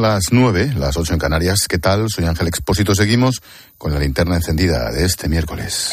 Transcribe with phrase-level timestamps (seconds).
[0.00, 1.66] Son las nueve, las ocho en Canarias.
[1.68, 2.06] ¿Qué tal?
[2.08, 2.94] Soy Ángel Expósito.
[2.94, 3.42] Seguimos
[3.76, 5.90] con la linterna encendida de este miércoles.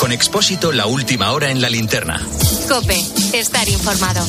[0.00, 2.26] Con Expósito, la última hora en la linterna.
[2.70, 2.98] Cope,
[3.34, 4.24] estar informado.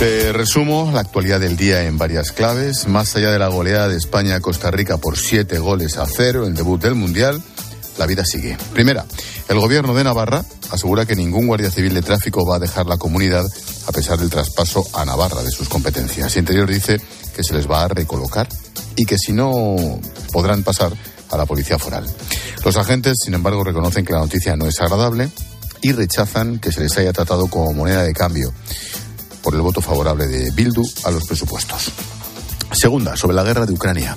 [0.00, 2.88] Te resumo la actualidad del día en varias claves.
[2.88, 6.48] Más allá de la goleada de España a Costa Rica por siete goles a cero,
[6.48, 7.40] el debut del Mundial,
[7.98, 8.56] la vida sigue.
[8.72, 9.04] Primera,
[9.48, 12.96] el gobierno de Navarra asegura que ningún guardia civil de tráfico va a dejar la
[12.96, 13.44] comunidad
[13.86, 16.36] a pesar del traspaso a Navarra de sus competencias.
[16.36, 17.00] Interior dice
[17.34, 18.48] que se les va a recolocar
[18.96, 19.76] y que si no
[20.32, 20.92] podrán pasar
[21.30, 22.06] a la policía foral.
[22.64, 25.30] Los agentes, sin embargo, reconocen que la noticia no es agradable
[25.80, 28.52] y rechazan que se les haya tratado como moneda de cambio
[29.42, 31.90] por el voto favorable de Bildu a los presupuestos.
[32.72, 34.16] Segunda, sobre la guerra de Ucrania.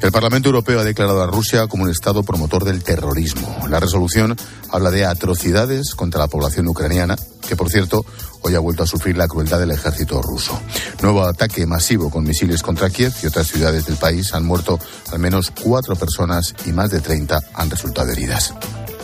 [0.00, 3.66] El Parlamento Europeo ha declarado a Rusia como un Estado promotor del terrorismo.
[3.68, 4.36] La resolución
[4.70, 8.04] habla de atrocidades contra la población ucraniana, que por cierto
[8.42, 10.58] hoy ha vuelto a sufrir la crueldad del ejército ruso.
[11.02, 14.78] Nuevo ataque masivo con misiles contra Kiev y otras ciudades del país han muerto
[15.12, 18.54] al menos cuatro personas y más de 30 han resultado heridas.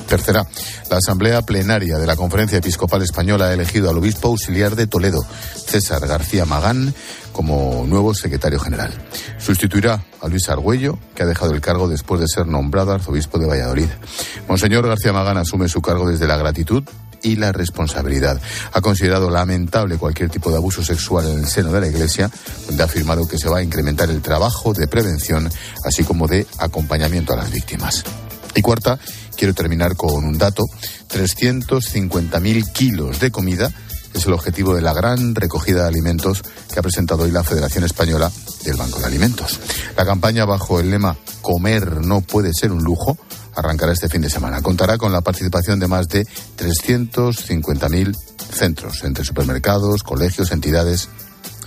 [0.07, 0.47] Tercera,
[0.89, 5.27] la Asamblea Plenaria de la Conferencia Episcopal Española ha elegido al obispo auxiliar de Toledo,
[5.67, 6.95] César García Magán,
[7.37, 8.91] como nuevo secretario general.
[9.37, 13.47] Sustituirá a Luis Argüello, que ha dejado el cargo después de ser nombrado arzobispo de
[13.47, 13.89] Valladolid.
[14.49, 16.83] Monseñor García Magán asume su cargo desde la gratitud
[17.23, 18.41] y la responsabilidad.
[18.73, 22.31] Ha considerado lamentable cualquier tipo de abuso sexual en el seno de la Iglesia,
[22.69, 25.51] donde ha afirmado que se va a incrementar el trabajo de prevención,
[25.85, 28.03] así como de acompañamiento a las víctimas.
[28.55, 28.99] Y cuarta,
[29.37, 30.65] quiero terminar con un dato.
[31.11, 33.71] 350.000 kilos de comida
[34.19, 37.85] es el objetivo de la gran recogida de alimentos que ha presentado hoy la Federación
[37.85, 38.31] Española
[38.65, 39.61] del Banco de Alimentos.
[39.97, 43.19] La campaña bajo el lema Comer no puede ser un lujo
[43.57, 44.61] arrancará este fin de semana.
[44.61, 48.17] Contará con la participación de más de 350.000
[48.53, 51.09] centros, entre supermercados, colegios, entidades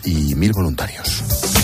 [0.03, 1.59] y mil voluntarios.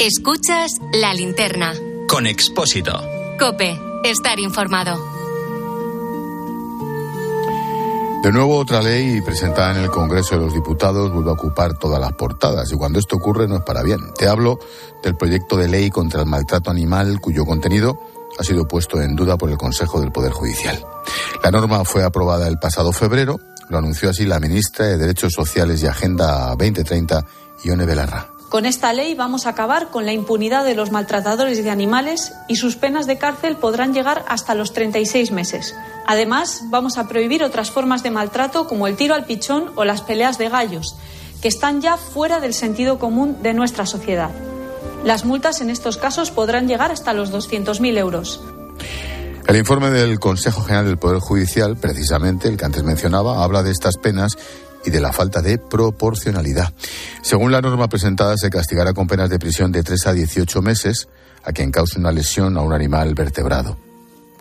[0.00, 1.74] Escuchas la linterna.
[2.08, 2.90] Con Expósito.
[3.38, 4.98] Cope, estar informado.
[8.22, 12.00] De nuevo, otra ley presentada en el Congreso de los Diputados vuelve a ocupar todas
[12.00, 14.00] las portadas y cuando esto ocurre no es para bien.
[14.16, 14.58] Te hablo
[15.02, 18.00] del proyecto de ley contra el maltrato animal cuyo contenido
[18.38, 20.82] ha sido puesto en duda por el Consejo del Poder Judicial.
[21.44, 23.38] La norma fue aprobada el pasado febrero,
[23.68, 27.22] lo anunció así la ministra de Derechos Sociales y Agenda 2030,
[27.64, 28.39] Ione Belarra.
[28.50, 32.56] Con esta ley vamos a acabar con la impunidad de los maltratadores de animales y
[32.56, 35.76] sus penas de cárcel podrán llegar hasta los 36 meses.
[36.04, 40.02] Además, vamos a prohibir otras formas de maltrato como el tiro al pichón o las
[40.02, 40.96] peleas de gallos,
[41.40, 44.32] que están ya fuera del sentido común de nuestra sociedad.
[45.04, 48.40] Las multas en estos casos podrán llegar hasta los 200.000 euros.
[49.46, 53.70] El informe del Consejo General del Poder Judicial, precisamente el que antes mencionaba, habla de
[53.70, 54.36] estas penas
[54.84, 56.72] y de la falta de proporcionalidad.
[57.22, 61.08] Según la norma presentada, se castigará con penas de prisión de 3 a 18 meses
[61.44, 63.78] a quien cause una lesión a un animal vertebrado.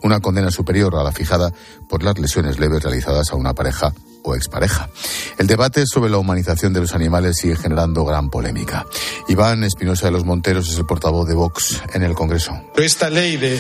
[0.02, 1.52] Una condena superior a la fijada
[1.90, 4.90] por las lesiones leves realizadas a una pareja o expareja.
[5.38, 8.86] El debate sobre la humanización de los animales sigue generando gran polémica.
[9.28, 12.54] Iván Espinosa de los Monteros es el portavoz de Vox en el Congreso.
[12.76, 13.60] Esta ley de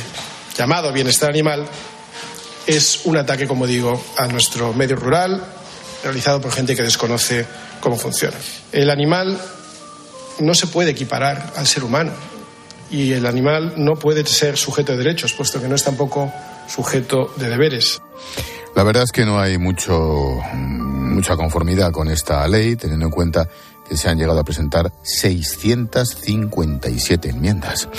[0.55, 1.67] llamado bienestar animal
[2.67, 5.43] es un ataque, como digo, a nuestro medio rural,
[6.03, 7.45] realizado por gente que desconoce
[7.79, 8.37] cómo funciona.
[8.71, 9.39] El animal
[10.39, 12.11] no se puede equiparar al ser humano
[12.91, 16.31] y el animal no puede ser sujeto de derechos, puesto que no es tampoco
[16.67, 18.01] sujeto de deberes.
[18.75, 23.49] La verdad es que no hay mucho, mucha conformidad con esta ley, teniendo en cuenta
[23.87, 27.89] que se han llegado a presentar 657 enmiendas.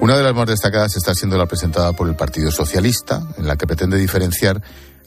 [0.00, 3.56] Una de las más destacadas está siendo la presentada por el Partido Socialista, en la
[3.56, 4.60] que pretende diferenciar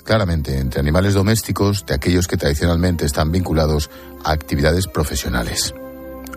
[0.04, 3.90] claramente entre animales domésticos de aquellos que tradicionalmente están vinculados
[4.24, 5.74] a actividades profesionales.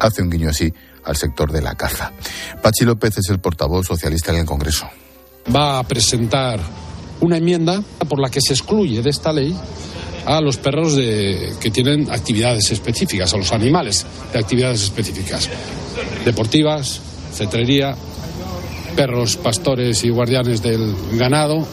[0.00, 0.72] Hace un guiño así
[1.04, 2.12] al sector de la caza.
[2.62, 4.88] Pachi López es el portavoz socialista en el Congreso.
[5.54, 6.60] Va a presentar
[7.20, 9.54] una enmienda por la que se excluye de esta ley
[10.26, 15.50] a los perros de, que tienen actividades específicas, a los animales de actividades específicas,
[16.24, 17.00] deportivas,
[17.32, 17.94] cetrería,
[18.96, 21.66] perros pastores y guardianes del ganado.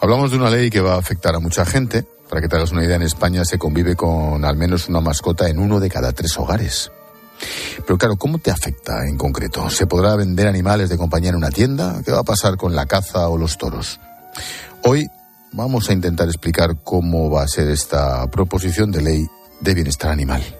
[0.00, 2.04] Hablamos de una ley que va a afectar a mucha gente.
[2.28, 5.48] Para que te hagas una idea, en España se convive con al menos una mascota
[5.48, 6.92] en uno de cada tres hogares.
[7.84, 9.70] Pero claro, ¿cómo te afecta en concreto?
[9.70, 12.02] ¿Se podrá vender animales de compañía en una tienda?
[12.04, 13.98] ¿Qué va a pasar con la caza o los toros?
[14.84, 15.08] Hoy
[15.52, 19.26] vamos a intentar explicar cómo va a ser esta proposición de ley
[19.60, 20.57] de bienestar animal.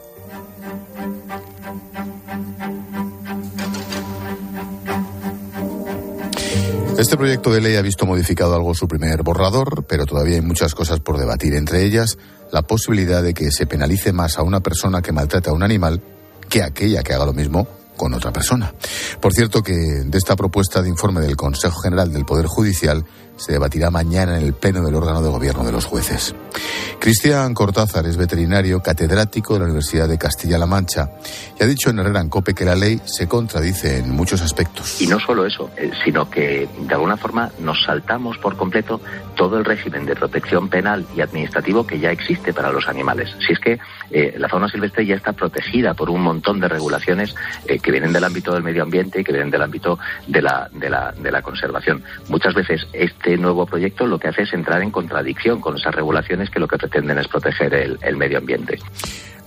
[6.98, 10.74] Este proyecto de ley ha visto modificado algo su primer borrador, pero todavía hay muchas
[10.74, 12.18] cosas por debatir, entre ellas
[12.50, 16.02] la posibilidad de que se penalice más a una persona que maltrata a un animal
[16.48, 18.74] que aquella que haga lo mismo con otra persona.
[19.20, 23.04] Por cierto que de esta propuesta de informe del Consejo General del Poder Judicial
[23.38, 26.35] se debatirá mañana en el Pleno del órgano de gobierno de los jueces.
[27.00, 31.11] Cristian Cortázar es veterinario catedrático de la Universidad de Castilla-La Mancha
[31.58, 35.00] y ha dicho en Herrera en Cope que la ley se contradice en muchos aspectos.
[35.00, 39.00] Y no solo eso, eh, sino que de alguna forma nos saltamos por completo
[39.37, 43.31] todo el régimen de protección penal y administrativo que ya existe para los animales.
[43.46, 43.79] Si es que
[44.11, 47.34] eh, la fauna silvestre ya está protegida por un montón de regulaciones
[47.67, 50.69] eh, que vienen del ámbito del medio ambiente y que vienen del ámbito de la,
[50.73, 52.02] de la, de la conservación.
[52.29, 56.50] Muchas veces este nuevo proyecto lo que hace es entrar en contradicción con esas regulaciones
[56.50, 58.78] que lo que pretenden es proteger el, el medio ambiente.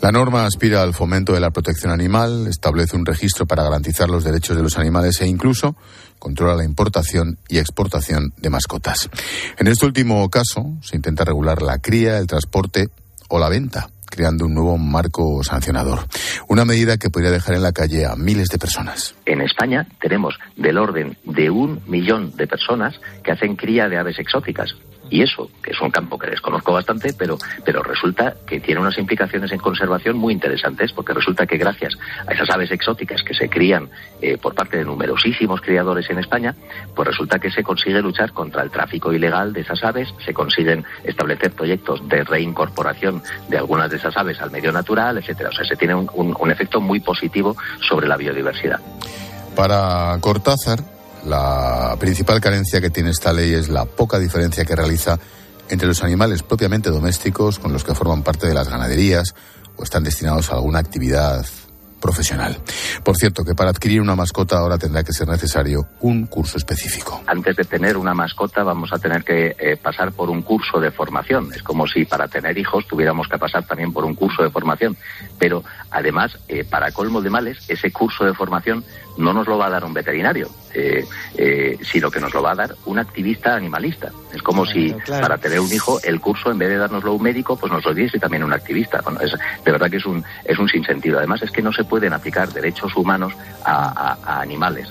[0.01, 4.23] La norma aspira al fomento de la protección animal, establece un registro para garantizar los
[4.23, 5.75] derechos de los animales e incluso
[6.17, 9.09] controla la importación y exportación de mascotas.
[9.57, 12.89] En este último caso, se intenta regular la cría, el transporte
[13.29, 16.01] o la venta creando un nuevo marco sancionador.
[16.47, 19.15] Una medida que podría dejar en la calle a miles de personas.
[19.25, 24.19] En España tenemos del orden de un millón de personas que hacen cría de aves
[24.19, 24.75] exóticas.
[25.11, 28.97] Y eso, que es un campo que desconozco bastante, pero, pero resulta que tiene unas
[28.97, 33.49] implicaciones en conservación muy interesantes, porque resulta que gracias a esas aves exóticas que se
[33.49, 33.89] crían
[34.21, 36.55] eh, por parte de numerosísimos criadores en España,
[36.95, 40.85] pues resulta que se consigue luchar contra el tráfico ilegal de esas aves, se consiguen
[41.03, 45.49] establecer proyectos de reincorporación de algunas de esas aves al medio natural, etcétera.
[45.49, 48.79] O sea, se tiene un, un, un efecto muy positivo sobre la biodiversidad.
[49.55, 50.79] Para Cortázar,
[51.25, 55.19] la principal carencia que tiene esta ley es la poca diferencia que realiza
[55.69, 59.33] entre los animales propiamente domésticos con los que forman parte de las ganaderías
[59.77, 61.45] o están destinados a alguna actividad
[62.01, 62.57] profesional.
[63.03, 67.21] Por cierto, que para adquirir una mascota ahora tendrá que ser necesario un curso específico.
[67.27, 70.91] Antes de tener una mascota vamos a tener que eh, pasar por un curso de
[70.91, 71.49] formación.
[71.53, 74.97] Es como si para tener hijos tuviéramos que pasar también por un curso de formación.
[75.39, 78.83] Pero además, eh, para colmo de males, ese curso de formación
[79.17, 81.05] no nos lo va a dar un veterinario, eh,
[81.35, 84.11] eh, sino que nos lo va a dar un activista animalista.
[84.33, 85.21] Es como claro, si claro.
[85.21, 87.93] para tener un hijo el curso, en vez de dárnoslo un médico, pues nos lo
[87.93, 89.01] diese también un activista.
[89.01, 91.17] Bueno, es, de verdad que es un, es un sinsentido.
[91.17, 93.33] Además, es que no se pueden aplicar derechos humanos
[93.65, 94.87] a, animales.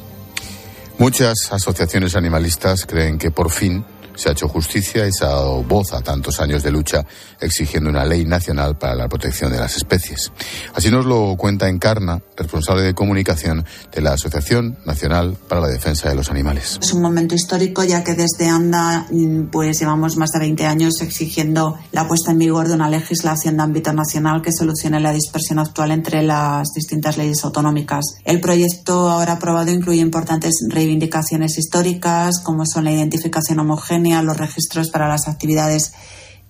[0.99, 3.82] Muchas asociaciones animalistas creen que por fin
[4.20, 7.06] se ha hecho justicia y se ha dado voz a tantos años de lucha
[7.40, 10.31] exigiendo una ley nacional para la protección de las especies.
[10.75, 16.11] Así nos lo cuenta Encarna, responsable de comunicación de la Asociación Nacional para la Defensa
[16.11, 16.78] de los Animales.
[16.82, 19.06] Es un momento histórico ya que desde ANDA
[19.50, 23.62] pues llevamos más de 20 años exigiendo la puesta en vigor de una legislación de
[23.62, 28.05] ámbito nacional que solucione la dispersión actual entre las distintas leyes autonómicas.
[28.25, 34.90] El proyecto ahora aprobado incluye importantes reivindicaciones históricas como son la identificación homogénea los registros
[34.90, 35.92] para las actividades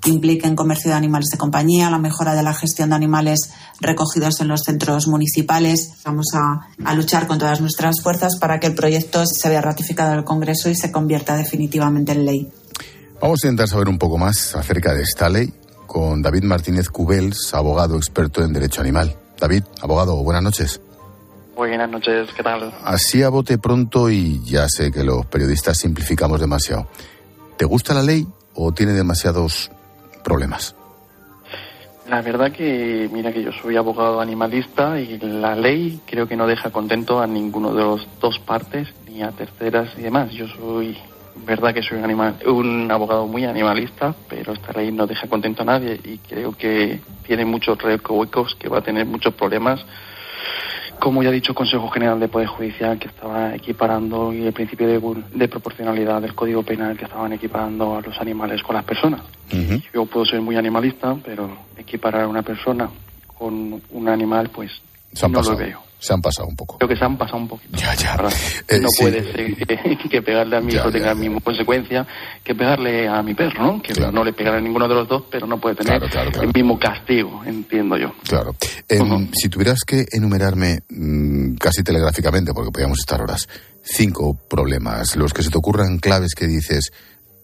[0.00, 4.40] que impliquen comercio de animales de compañía, la mejora de la gestión de animales recogidos
[4.40, 5.92] en los centros municipales.
[6.04, 10.12] Vamos a, a, luchar con todas nuestras fuerzas para que el proyecto se vea ratificado
[10.12, 12.52] en el Congreso y se convierta definitivamente en ley.
[13.20, 15.52] Vamos a intentar saber un poco más acerca de esta ley
[15.86, 19.14] con David Martínez Cubels, abogado experto en derecho animal.
[19.38, 20.80] David, abogado, buenas noches.
[21.56, 22.72] Buenas noches, ¿qué tal?
[22.84, 26.86] Así a bote pronto y ya sé que los periodistas simplificamos demasiado.
[27.60, 29.70] ¿Te gusta la ley o tiene demasiados
[30.24, 30.74] problemas?
[32.08, 36.46] La verdad que, mira que yo soy abogado animalista y la ley creo que no
[36.46, 40.30] deja contento a ninguno de los dos partes, ni a terceras y demás.
[40.30, 40.96] Yo soy,
[41.44, 45.60] verdad que soy un, animal, un abogado muy animalista, pero esta ley no deja contento
[45.60, 49.84] a nadie y creo que tiene muchos recovecos, que va a tener muchos problemas
[51.00, 54.52] como ya ha dicho el Consejo General de Poder Judicial, que estaba equiparando y el
[54.52, 55.00] principio de,
[55.34, 59.22] de, proporcionalidad del Código Penal, que estaban equiparando a los animales con las personas.
[59.52, 59.82] Uh -huh.
[59.92, 62.88] Yo puedo ser muy animalista, pero equiparar a una persona
[63.26, 64.70] con un animal, pues
[65.22, 65.52] no pasado.
[65.52, 65.89] lo veo.
[66.00, 66.78] Se han pasado un poco.
[66.78, 67.76] Creo que se han pasado un poquito.
[67.76, 68.16] Ya, ya.
[68.68, 69.02] Eh, no sí.
[69.02, 72.06] puede ser que, que, pegarle a mi hijo tenga la misma consecuencia
[72.42, 73.82] que pegarle a mi perro, ¿no?
[73.82, 74.10] Que Claro.
[74.12, 76.48] no le pegará a ninguno de los dos, pero no puede tener Claro, claro, claro.
[76.48, 78.12] el mismo castigo, entiendo yo.
[78.26, 78.54] Claro.
[78.88, 79.30] Em.
[79.34, 83.46] Si tuvieras que enumerarme mm, casi telegráficamente, porque podríamos estar horas,
[83.82, 86.92] cinco problemas, los que se te ocurran claves que dices,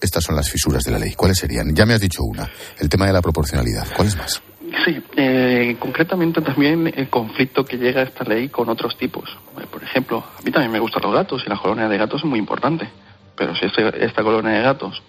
[0.01, 1.75] estas son las fisuras de la ley, ¿cuáles serían?
[1.75, 3.87] Ya me has dicho una, el tema de la proporcionalidad.
[3.95, 4.43] ¿Cuáles más?
[4.85, 9.29] Sí, eh, concretamente también el conflicto que llega a esta ley con otros tipos.
[9.61, 12.21] Eh, Por ejemplo, a mí también me gustan los gatos y la colonia de gatos
[12.23, 12.89] es muy importante.
[13.37, 15.03] Pero si este- esta colonia de gatos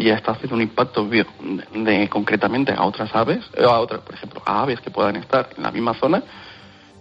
[0.00, 1.26] ya está haciendo un impacto bio-
[1.74, 5.50] de, concretamente a otras aves, eh, a otras, por ejemplo, a aves que puedan estar
[5.56, 6.22] en la misma zona,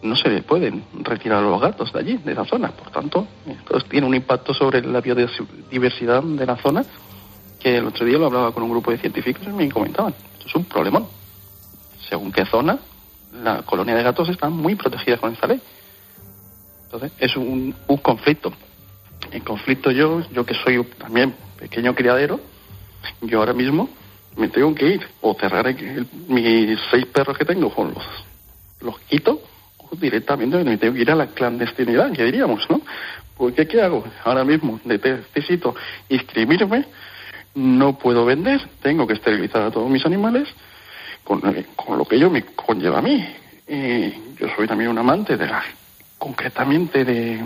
[0.01, 2.70] no se le pueden retirar los gatos de allí, de la zona.
[2.72, 3.27] Por tanto,
[3.89, 6.84] tiene un impacto sobre la biodiversidad de la zona
[7.60, 10.13] que el otro día lo hablaba con un grupo de científicos y me comentaban.
[10.34, 11.08] Esto es un problemón.
[12.10, 12.80] Según qué zona,
[13.34, 15.62] la colonia de gatos está muy protegida con esta ley.
[16.86, 18.54] Entonces, es un, un conflicto.
[19.32, 22.40] En conflicto yo, yo que soy también pequeño criadero,
[23.22, 23.90] yo ahora mismo
[24.38, 25.76] me tengo que ir o cerrar
[26.28, 28.04] mis seis perros que tengo con los,
[28.82, 29.42] los quito
[29.78, 32.82] o directamente me tengo que ir a la clandestinidad, que diríamos, ¿no?
[33.36, 34.04] Porque ¿qué hago?
[34.24, 35.76] Ahora mismo necesito
[36.10, 36.86] inscribirme,
[37.56, 40.48] no puedo vender, tengo que esterilizar a todos mis animales,
[41.27, 41.41] con,
[41.75, 43.22] con lo que ello me conlleva a mí.
[44.39, 45.62] yo soy también un amante de la,
[46.17, 47.43] concretamente de,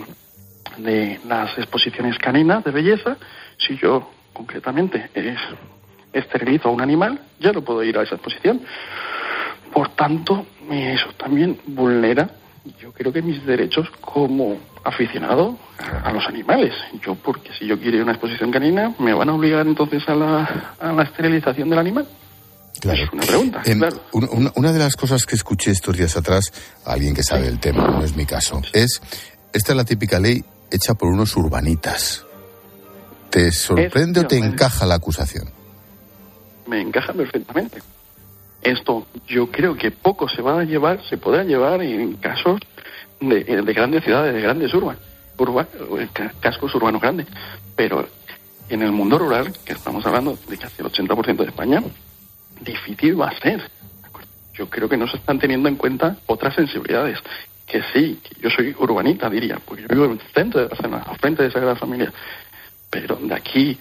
[0.77, 3.17] de las exposiciones caninas de belleza.
[3.57, 5.39] Si yo concretamente es
[6.13, 8.61] esterilizo a un animal, ya no puedo ir a esa exposición.
[9.73, 12.29] Por tanto, eso también vulnera,
[12.79, 15.57] yo creo que mis derechos como aficionado
[16.03, 16.75] a, los animales.
[17.01, 20.07] Yo, porque si yo quiero ir a una exposición canina, ¿me van a obligar entonces
[20.07, 22.05] a la, a la esterilización del animal?
[22.79, 23.03] Claro.
[23.03, 23.61] Es una pregunta.
[23.61, 24.01] claro.
[24.13, 26.51] una, una, de las cosas que escuché estos días atrás,
[26.85, 29.01] a alguien que sabe el tema, no es mi caso, es,
[29.53, 32.25] esta es la típica ley hecha por unos urbanitas.
[33.29, 35.61] ¿Te sorprende o te encaja la acusación?
[36.71, 37.81] me encaja perfectamente.
[38.61, 42.61] Esto yo creo que poco se va a llevar, se podrá llevar en casos
[43.19, 44.97] de, grandes ciudades, de grandes urbas,
[45.37, 45.67] urba,
[46.39, 47.27] cascos urbanos grandes.
[47.75, 48.07] Pero
[48.69, 51.83] en el mundo rural, que estamos hablando de casi el 80% de España,
[52.61, 53.61] difícil va a ser.
[54.53, 57.19] Yo creo que no se están teniendo en cuenta otras sensibilidades.
[57.65, 61.43] Que sí, yo soy urbanita, diría, porque yo vivo en el centro de Barcelona, frente
[61.43, 62.11] de Sagrada Familia.
[62.89, 63.77] Pero de aquí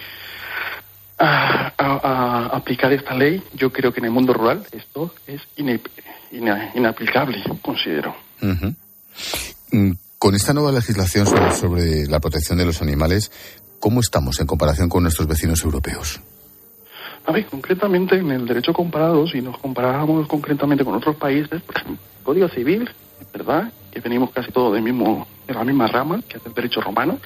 [1.18, 5.42] a, aplicar esta ley, yo creo que en el mundo rural esto es
[6.74, 8.14] inaplicable, considero.
[9.72, 13.30] Mm, con esta nueva legislación sobre, la protección de los animales,
[13.78, 16.20] ¿cómo estamos en comparación con nuestros vecinos europeos?
[17.26, 22.04] A ver, concretamente en el derecho comparado, si nos comparamos concretamente con otros países, ejemplo,
[22.18, 22.90] el Código Civil,
[23.32, 23.72] ¿verdad?
[23.90, 27.18] Que venimos casi todos del mismo de la misma rama, que es el derecho romano,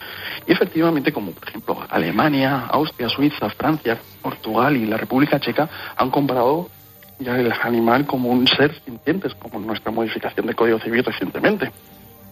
[0.46, 6.10] y efectivamente como por ejemplo Alemania, Austria, Suiza, Francia, Portugal y la República Checa han
[6.10, 6.70] comparado
[7.18, 11.70] ya el animal como un ser sintiente, como nuestra modificación del Código Civil recientemente.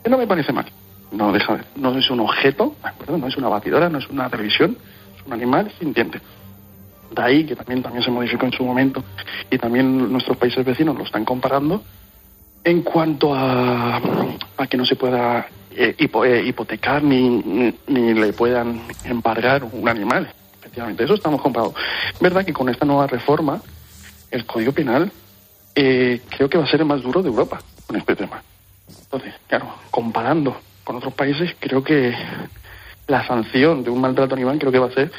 [0.02, 0.66] Que no me parece mal.
[1.12, 2.74] No, deja, no es un objeto,
[3.06, 4.76] no es una batidora, no es una televisión,
[5.16, 6.20] es un animal sintiente.
[7.14, 9.04] De ahí que también, también se modificó en su momento
[9.50, 11.82] y también nuestros países vecinos lo están comparando
[12.64, 14.00] en cuanto a,
[14.56, 20.32] a que no se pueda eh, eh, hipotecar ni, ni, le puedan embargar un animal.
[20.60, 21.74] Efectivamente, eso estamos comprados.
[22.20, 23.60] verdad que con esta nueva reforma,
[24.30, 25.10] el Código Penal
[25.74, 28.42] eh, creo que va a ser el más duro de Europa con este tema.
[28.88, 32.14] Entonces, claro, comparando con otros países, creo que
[33.06, 35.10] la sanción de un maltrato animal creo que va a ser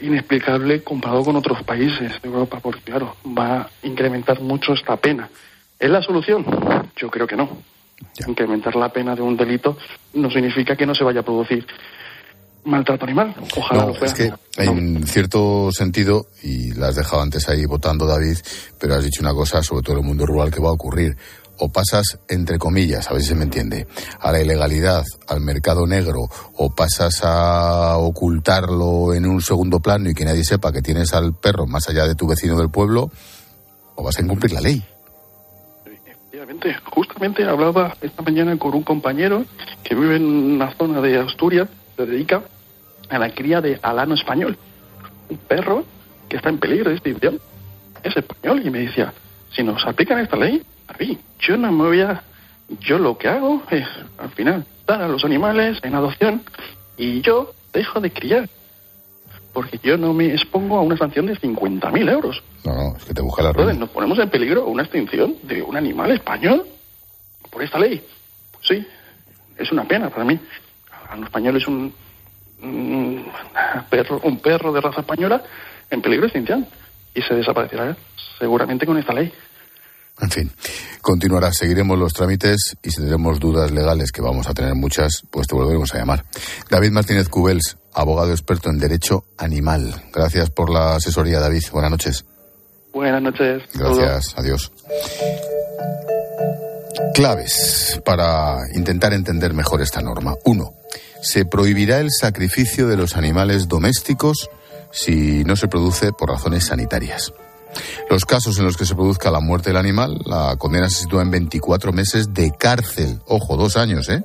[0.00, 5.28] inexplicable comparado con otros países de Europa, porque claro, va a incrementar mucho esta pena.
[5.78, 6.44] ¿Es la solución?
[6.96, 7.48] Yo creo que no.
[8.26, 9.76] Incrementar la pena de un delito
[10.14, 11.66] no significa que no se vaya a producir
[12.64, 13.34] maltrato animal.
[13.56, 18.36] Ojalá no, Es que en cierto sentido, y la has dejado antes ahí votando, David,
[18.78, 21.16] pero has dicho una cosa, sobre todo en el mundo rural, que va a ocurrir.
[21.58, 23.86] O pasas, entre comillas, a ver si se me entiende,
[24.20, 30.14] a la ilegalidad, al mercado negro, o pasas a ocultarlo en un segundo plano y
[30.14, 33.10] que nadie sepa que tienes al perro más allá de tu vecino del pueblo,
[33.96, 34.84] o vas a incumplir la ley
[36.90, 39.44] justamente hablaba esta mañana con un compañero
[39.82, 42.42] que vive en una zona de Asturias, se dedica
[43.08, 44.56] a la cría de alano español,
[45.28, 45.84] un perro
[46.28, 47.40] que está en peligro de extinción.
[48.02, 49.12] Es español y me decía,
[49.52, 50.62] si nos aplican esta ley,
[51.40, 52.22] yo no me voy a...
[52.80, 53.86] Yo lo que hago es,
[54.18, 56.42] al final, dar a los animales en adopción
[56.98, 58.48] y yo dejo de criar
[59.52, 62.42] porque yo no me expongo a una sanción de 50.000 euros.
[62.64, 63.72] No, no, es que te busca la ruina.
[63.72, 66.64] Entonces, ¿nos ponemos en peligro una extinción de un animal español
[67.50, 68.04] por esta ley?
[68.52, 68.86] Pues sí,
[69.56, 70.38] es una pena para mí.
[71.10, 71.92] A los españoles un,
[72.62, 73.26] un,
[73.90, 75.42] perro, un perro de raza española
[75.90, 76.66] en peligro de extinción
[77.14, 77.96] y se desaparecerá
[78.38, 79.32] seguramente con esta ley.
[80.20, 80.50] En fin,
[81.00, 85.46] continuará, seguiremos los trámites y si tenemos dudas legales, que vamos a tener muchas, pues
[85.46, 86.24] te volveremos a llamar.
[86.68, 89.94] David Martínez Cubels, abogado experto en derecho animal.
[90.12, 91.62] Gracias por la asesoría, David.
[91.72, 92.24] Buenas noches.
[92.92, 93.62] Buenas noches.
[93.74, 94.34] Gracias.
[94.36, 94.72] Adiós.
[97.14, 100.34] Claves para intentar entender mejor esta norma.
[100.44, 100.74] Uno,
[101.22, 104.50] se prohibirá el sacrificio de los animales domésticos
[104.90, 107.32] si no se produce por razones sanitarias.
[108.10, 111.22] Los casos en los que se produzca la muerte del animal, la condena se sitúa
[111.22, 113.20] en 24 meses de cárcel.
[113.26, 114.22] Ojo, dos años, ¿eh?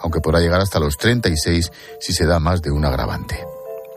[0.00, 1.70] Aunque podrá llegar hasta los 36
[2.00, 3.44] si se da más de un agravante.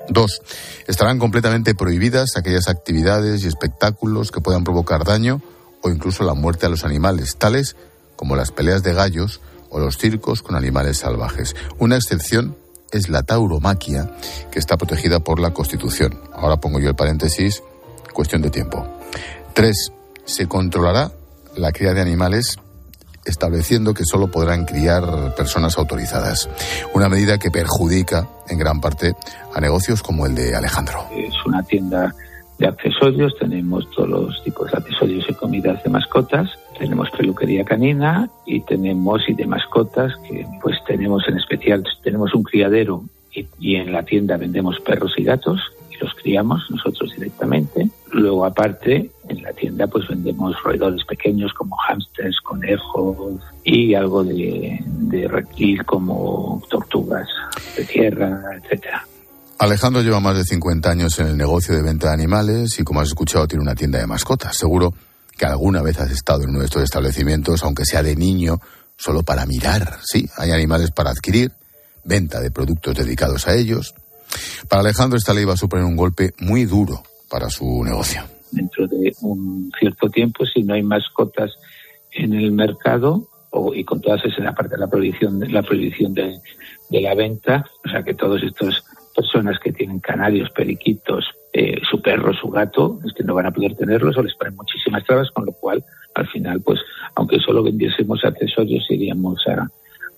[0.09, 0.41] Dos,
[0.87, 5.41] estarán completamente prohibidas aquellas actividades y espectáculos que puedan provocar daño
[5.81, 7.75] o incluso la muerte a los animales, tales
[8.15, 11.55] como las peleas de gallos o los circos con animales salvajes.
[11.79, 12.55] Una excepción
[12.91, 14.11] es la tauromaquia,
[14.51, 16.19] que está protegida por la Constitución.
[16.33, 17.63] Ahora pongo yo el paréntesis,
[18.13, 18.85] cuestión de tiempo.
[19.53, 19.91] Tres,
[20.25, 21.11] se controlará
[21.55, 22.57] la cría de animales
[23.25, 26.49] estableciendo que solo podrán criar personas autorizadas.
[26.93, 29.13] Una medida que perjudica en gran parte
[29.53, 31.05] a negocios como el de Alejandro.
[31.15, 32.13] Es una tienda
[32.57, 38.29] de accesorios, tenemos todos los tipos de accesorios y comidas de mascotas, tenemos peluquería canina
[38.45, 43.03] y tenemos y de mascotas que pues tenemos en especial tenemos un criadero
[43.33, 45.59] y, y en la tienda vendemos perros y gatos
[46.01, 47.89] los criamos nosotros directamente.
[48.11, 54.79] Luego, aparte, en la tienda pues vendemos roedores pequeños como hámsters, conejos y algo de,
[54.85, 57.27] de reptil como tortugas
[57.77, 59.05] de tierra, etcétera.
[59.59, 62.99] Alejandro lleva más de 50 años en el negocio de venta de animales y, como
[62.99, 64.57] has escuchado, tiene una tienda de mascotas.
[64.57, 64.91] Seguro
[65.37, 68.59] que alguna vez has estado en uno de estos establecimientos, aunque sea de niño,
[68.97, 69.99] solo para mirar.
[70.03, 71.51] Sí, hay animales para adquirir,
[72.03, 73.93] venta de productos dedicados a ellos.
[74.69, 78.21] Para Alejandro esta ley va a suponer un golpe muy duro para su negocio.
[78.51, 81.51] Dentro de un cierto tiempo, si no hay mascotas
[82.11, 86.39] en el mercado, o, y con todas esas, aparte la prohibición, la prohibición de,
[86.89, 88.83] de la venta, o sea que todas estas
[89.15, 93.51] personas que tienen canarios, periquitos, eh, su perro, su gato, es que no van a
[93.51, 95.83] poder tenerlos o les ponen muchísimas trabas, con lo cual,
[96.15, 96.79] al final, pues,
[97.15, 99.69] aunque solo vendiésemos accesorios, iríamos a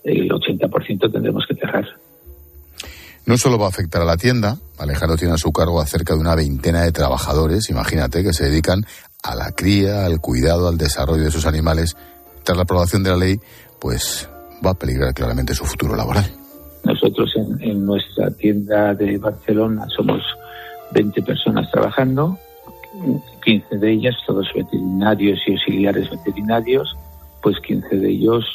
[0.04, 1.88] el 80% tendremos que cerrar.
[3.26, 6.14] No solo va a afectar a la tienda, Alejandro tiene a su cargo a cerca
[6.14, 8.86] de una veintena de trabajadores, imagínate, que se dedican
[9.24, 11.96] a la cría, al cuidado, al desarrollo de sus animales.
[12.44, 13.40] Tras la aprobación de la ley,
[13.80, 14.30] pues
[14.66, 16.26] va a peligrar claramente su futuro laboral.
[16.84, 20.22] Nosotros en, en nuestra tienda de Barcelona somos
[20.92, 22.38] 20 personas trabajando,
[23.44, 26.96] 15 de ellas, todos veterinarios y auxiliares veterinarios,
[27.42, 28.46] pues 15 de ellos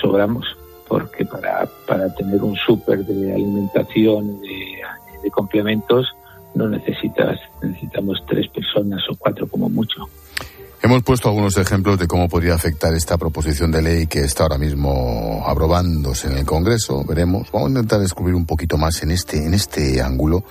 [0.00, 0.44] sobramos
[0.90, 6.08] porque para, para tener un súper de alimentación, de, complementos,
[6.54, 10.08] no necesitas, necesitamos tres personas o cuatro como mucho.
[10.82, 14.58] Hemos puesto algunos ejemplos de cómo podría afectar esta proposición de ley que está ahora
[14.58, 17.04] mismo aprobándose en el Congreso.
[17.04, 17.52] Veremos.
[17.52, 20.42] Vamos a intentar descubrir un poquito más en este, en este ángulo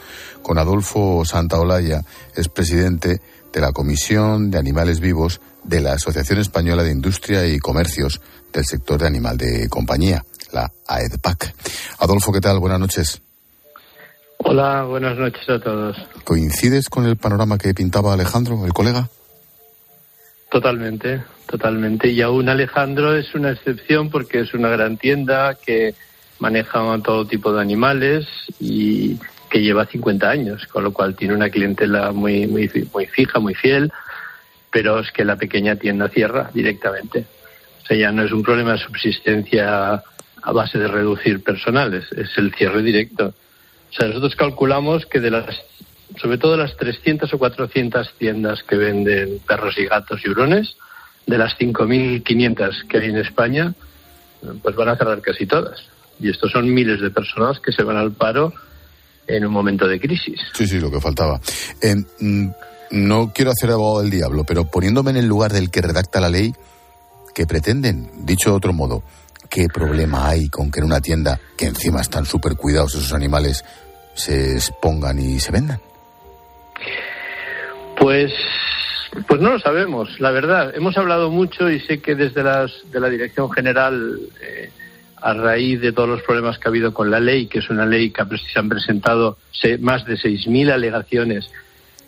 [0.41, 2.02] con Adolfo Santaolalla,
[2.34, 3.19] es presidente
[3.52, 8.21] de la Comisión de Animales Vivos de la Asociación Española de Industria y Comercios
[8.54, 11.54] del sector de animal de compañía, la AEDPAC.
[12.00, 12.60] Adolfo, ¿qué tal?
[12.60, 13.22] Buenas noches.
[14.38, 15.98] Hola, buenas noches a todos.
[16.24, 19.10] ¿Coincides con el panorama que pintaba Alejandro, el colega?
[20.50, 22.10] Totalmente, totalmente.
[22.10, 25.94] Y aún Alejandro es una excepción porque es una gran tienda que
[26.40, 28.26] maneja todo tipo de animales
[28.60, 33.40] y que lleva 50 años, con lo cual tiene una clientela muy, muy, muy fija,
[33.40, 33.92] muy fiel,
[34.72, 37.26] pero es que la pequeña tienda cierra directamente.
[37.97, 40.04] Ya no es un problema de subsistencia
[40.41, 43.34] a base de reducir personales, es el cierre directo.
[43.89, 45.62] O sea, nosotros calculamos que de las,
[46.21, 50.75] sobre todo las 300 o 400 tiendas que venden perros y gatos y hurones,
[51.25, 53.73] de las 5.500 que hay en España,
[54.63, 55.80] pues van a cerrar casi todas.
[56.19, 58.54] Y estos son miles de personas que se van al paro
[59.28, 60.39] en un momento de crisis.
[60.54, 61.39] Sí, sí, lo que faltaba.
[61.82, 61.95] Eh,
[62.91, 66.30] no quiero hacer abogado del diablo, pero poniéndome en el lugar del que redacta la
[66.30, 66.54] ley,
[67.39, 68.25] ¿qué pretenden?
[68.25, 69.02] Dicho de otro modo,
[69.49, 73.63] ¿qué problema hay con que en una tienda, que encima están súper cuidados esos animales,
[74.13, 75.80] se expongan y se vendan?
[77.97, 78.34] Pues,
[79.25, 80.75] pues no lo sabemos, la verdad.
[80.75, 84.69] Hemos hablado mucho y sé que desde las, de la Dirección General, eh,
[85.21, 87.86] a raíz de todos los problemas que ha habido con la ley, que es una
[87.86, 88.21] ley que
[88.52, 89.38] se han presentado
[89.80, 91.49] más de 6.000 alegaciones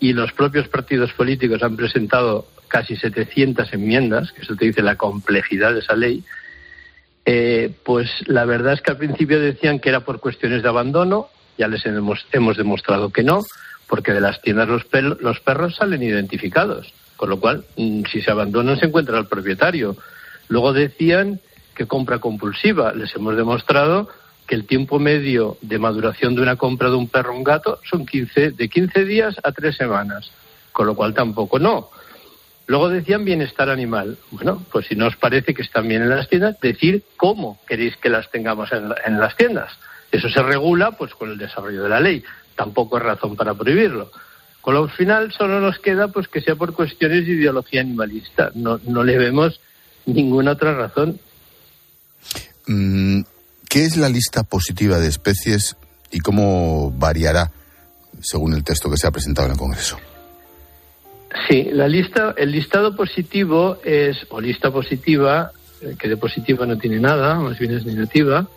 [0.01, 4.95] y los propios partidos políticos han presentado casi 700 enmiendas, que eso te dice la
[4.95, 6.23] complejidad de esa ley,
[7.25, 11.27] eh, pues la verdad es que al principio decían que era por cuestiones de abandono,
[11.57, 13.41] ya les hemos, hemos demostrado que no,
[13.87, 14.85] porque de las tiendas los,
[15.19, 19.97] los perros salen identificados, con lo cual mm, si se abandonan se encuentra el propietario.
[20.47, 21.41] Luego decían
[21.75, 24.09] que compra compulsiva, les hemos demostrado
[24.47, 27.79] que el tiempo medio de maduración de una compra de un perro o un gato
[27.89, 30.31] son 15, de 15 días a 3 semanas,
[30.71, 31.89] con lo cual tampoco no.
[32.67, 34.17] Luego decían bienestar animal.
[34.31, 37.97] Bueno, pues si no os parece que están bien en las tiendas, decir cómo queréis
[37.97, 39.71] que las tengamos en, en las tiendas.
[40.11, 42.23] Eso se regula pues con el desarrollo de la ley.
[42.55, 44.11] Tampoco es razón para prohibirlo.
[44.61, 48.51] Con lo final solo nos queda pues que sea por cuestiones de ideología animalista.
[48.53, 49.59] No, no le vemos
[50.05, 51.19] ninguna otra razón.
[52.67, 53.21] Mm,
[53.67, 55.77] ¿Qué es la lista positiva de especies
[56.11, 57.51] y cómo variará
[58.21, 59.97] según el texto que se ha presentado en el Congreso?
[61.47, 66.77] Sí, la lista, el listado positivo es, o lista positiva, eh, que de positiva no
[66.77, 68.47] tiene nada, más bien es negativa,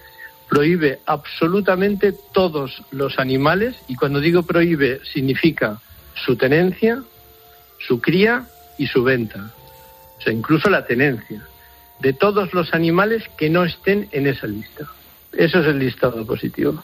[0.48, 5.80] prohíbe absolutamente todos los animales, y cuando digo prohíbe significa
[6.14, 7.02] su tenencia,
[7.78, 8.46] su cría
[8.78, 9.50] y su venta.
[10.18, 11.46] O sea, incluso la tenencia
[12.00, 14.90] de todos los animales que no estén en esa lista.
[15.32, 16.82] Eso es el listado positivo.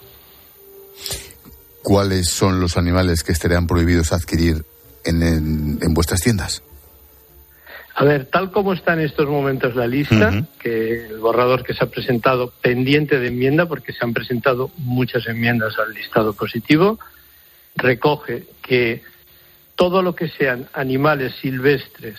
[1.83, 4.65] ¿Cuáles son los animales que estarían prohibidos adquirir
[5.05, 6.63] en, en, vuestras tiendas?
[7.95, 11.85] A ver, tal como está en estos momentos la lista, que el borrador que se
[11.85, 16.99] ha presentado pendiente de enmienda, porque se han presentado muchas enmiendas al listado positivo,
[17.77, 19.03] recoge que
[19.75, 22.19] todo lo que sean animales silvestres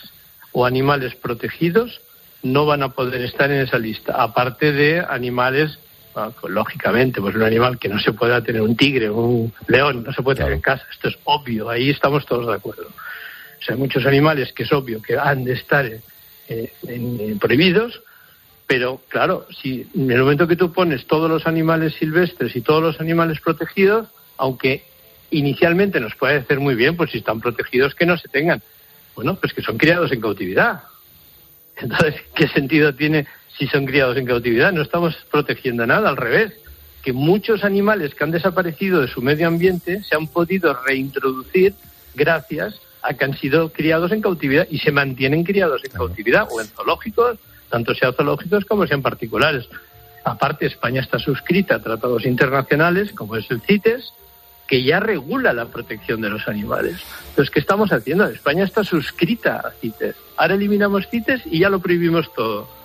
[0.51, 2.01] o animales protegidos
[2.43, 5.79] no van a poder estar en esa lista, aparte de animales
[6.47, 10.21] lógicamente, pues un animal que no se pueda tener, un tigre, un león, no se
[10.21, 10.85] puede tener en casa.
[10.91, 12.87] Esto es obvio, ahí estamos todos de acuerdo.
[12.87, 15.89] O sea, hay muchos animales que es obvio que han de estar
[16.49, 18.01] eh, prohibidos,
[18.67, 22.81] pero claro, si en el momento que tú pones todos los animales silvestres y todos
[22.81, 24.83] los animales protegidos, aunque
[25.29, 28.61] inicialmente nos puede hacer muy bien, pues si están protegidos que no se tengan.
[29.15, 30.83] Bueno, pues que son criados en cautividad.
[31.77, 33.27] Entonces, ¿qué sentido tiene
[33.61, 34.71] si son criados en cautividad.
[34.71, 36.51] No estamos protegiendo nada, al revés.
[37.03, 41.75] Que muchos animales que han desaparecido de su medio ambiente se han podido reintroducir
[42.15, 46.59] gracias a que han sido criados en cautividad y se mantienen criados en cautividad o
[46.59, 47.37] en zoológicos,
[47.69, 49.69] tanto sean zoológicos como sean particulares.
[50.25, 54.11] Aparte, España está suscrita a tratados internacionales como es el CITES,
[54.67, 56.99] que ya regula la protección de los animales.
[57.29, 58.25] Entonces, ¿qué estamos haciendo?
[58.25, 60.15] España está suscrita a CITES.
[60.37, 62.80] Ahora eliminamos CITES y ya lo prohibimos todo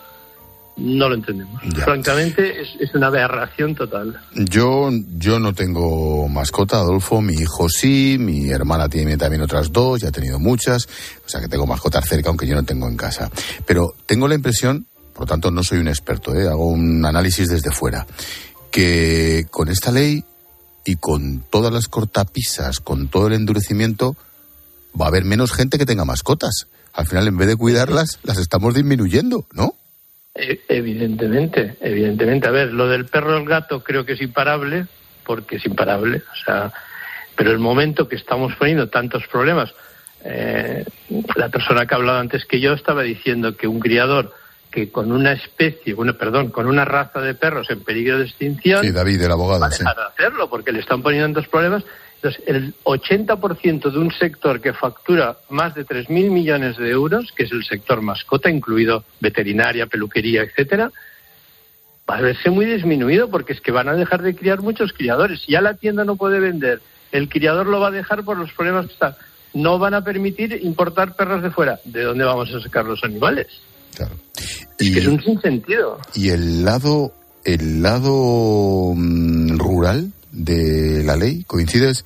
[0.77, 1.61] no lo entendemos.
[1.85, 4.21] Francamente, es, una aberración total.
[4.35, 7.23] Yo, yo no tengo mascota, Adolfo.
[7.23, 10.87] Mi hijo sí, mi hermana tiene también otras dos, ya ha tenido muchas.
[11.25, 13.31] O sea que tengo mascotas cerca, aunque yo no tengo en casa.
[13.67, 16.47] Pero tengo la impresión, por lo tanto no soy un experto, ¿eh?
[16.47, 18.07] hago un análisis desde fuera,
[18.71, 20.25] que con esta ley
[20.85, 24.15] y con todas las cortapisas, con todo el endurecimiento,
[24.99, 26.67] va a haber menos gente que tenga mascotas.
[26.93, 29.75] Al final, en vez de cuidarlas, las estamos disminuyendo, ¿no?
[30.37, 32.47] E, evidentemente, evidentemente.
[32.47, 34.87] A ver, lo del perro y el gato creo que es imparable,
[35.25, 36.23] porque es imparable.
[36.33, 36.73] O sea,
[37.35, 39.73] pero el momento que estamos poniendo tantos problemas,
[40.25, 40.85] eh,
[41.37, 44.35] la persona que ha hablado antes que yo estaba diciendo que un criador
[44.71, 48.85] que con una especie, bueno, perdón, con una raza de perros en peligro de extinción,
[48.85, 51.83] sí, David, el abogado, va a dejar de hacerlo porque le están poniendo tantos problemas
[52.27, 57.45] entonces, el 80% de un sector que factura más de 3.000 millones de euros, que
[57.45, 60.91] es el sector mascota, incluido veterinaria, peluquería, etcétera,
[62.09, 65.43] va a verse muy disminuido porque es que van a dejar de criar muchos criadores.
[65.43, 66.81] Si ya la tienda no puede vender,
[67.13, 69.15] el criador lo va a dejar por los problemas que están.
[69.55, 71.79] No van a permitir importar perros de fuera.
[71.85, 73.47] ¿De dónde vamos a sacar los animales?
[73.95, 74.17] Claro.
[74.79, 75.99] Es que es un sinsentido.
[76.15, 77.13] Y el lado,
[77.45, 81.45] el lado mm, rural de la ley?
[81.45, 82.05] ¿Coincides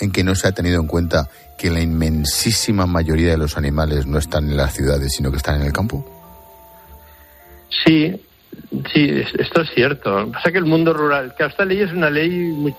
[0.00, 4.06] en que no se ha tenido en cuenta que la inmensísima mayoría de los animales
[4.06, 6.04] no están en las ciudades, sino que están en el campo?
[7.84, 8.20] Sí,
[8.92, 10.30] sí, esto es cierto.
[10.32, 12.30] Pasa que el mundo rural, que esta ley es una ley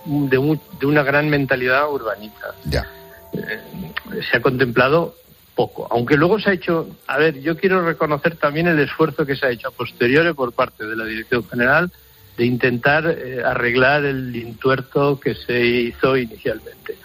[0.06, 2.54] de, de una gran mentalidad urbanita.
[2.66, 2.88] Ya.
[3.34, 5.16] Eh, se ha contemplado
[5.56, 9.36] poco, aunque luego se ha hecho, a ver, yo quiero reconocer también el esfuerzo que
[9.36, 11.92] se ha hecho a posteriori por parte de la Dirección General
[12.38, 16.96] de intentar eh, arreglar el intuerto que se hizo inicialmente.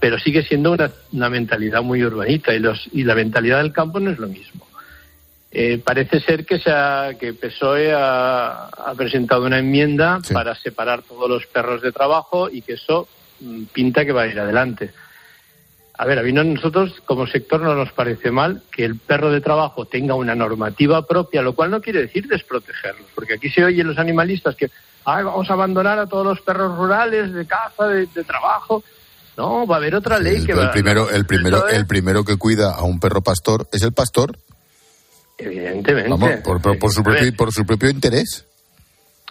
[0.00, 4.10] Pero sigue siendo una, mentalidad muy urbanita y, los, y la mentalidad del campo no
[4.10, 4.66] es lo mismo.
[5.50, 6.72] Eh, parece ser que, se
[7.18, 12.72] que PSOE ha, presentado una enmienda para separar todos los perros de trabajo y que
[12.72, 13.08] eso
[13.40, 14.90] mm, pinta que va a ir adelante.
[15.96, 19.40] A ver, a mí nosotros como sector no nos parece mal que el perro de
[19.40, 23.86] trabajo tenga una normativa propia, lo cual no quiere decir desprotegerlos, porque aquí se oyen
[23.86, 24.70] los animalistas que
[25.04, 28.82] vamos a abandonar a todos los perros rurales de caza, de, trabajo.
[29.36, 32.24] No, va a haber otra ley el, que el va primero, el primero, el primero
[32.24, 34.36] que cuida a un perro pastor es el pastor.
[35.38, 36.10] Evidentemente.
[36.10, 38.46] Vamos, por, su propio, por su propio interés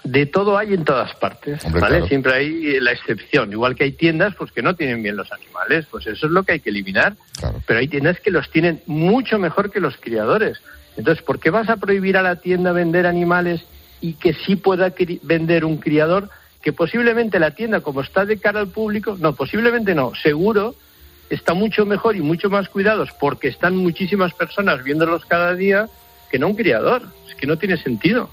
[0.03, 2.07] de todo hay en todas partes, ¿vale?
[2.07, 3.51] Siempre hay la excepción.
[3.51, 6.43] Igual que hay tiendas pues que no tienen bien los animales, pues eso es lo
[6.43, 7.15] que hay que eliminar.
[7.65, 10.61] Pero hay tiendas que los tienen mucho mejor que los criadores.
[10.97, 13.63] Entonces, ¿por qué vas a prohibir a la tienda vender animales
[14.01, 16.29] y que sí pueda vender un criador
[16.61, 20.75] que posiblemente la tienda, como está de cara al público, no, posiblemente no, seguro
[21.29, 25.87] está mucho mejor y mucho más cuidados porque están muchísimas personas viéndolos cada día
[26.29, 27.03] que no un criador.
[27.27, 28.29] Es que no tiene sentido.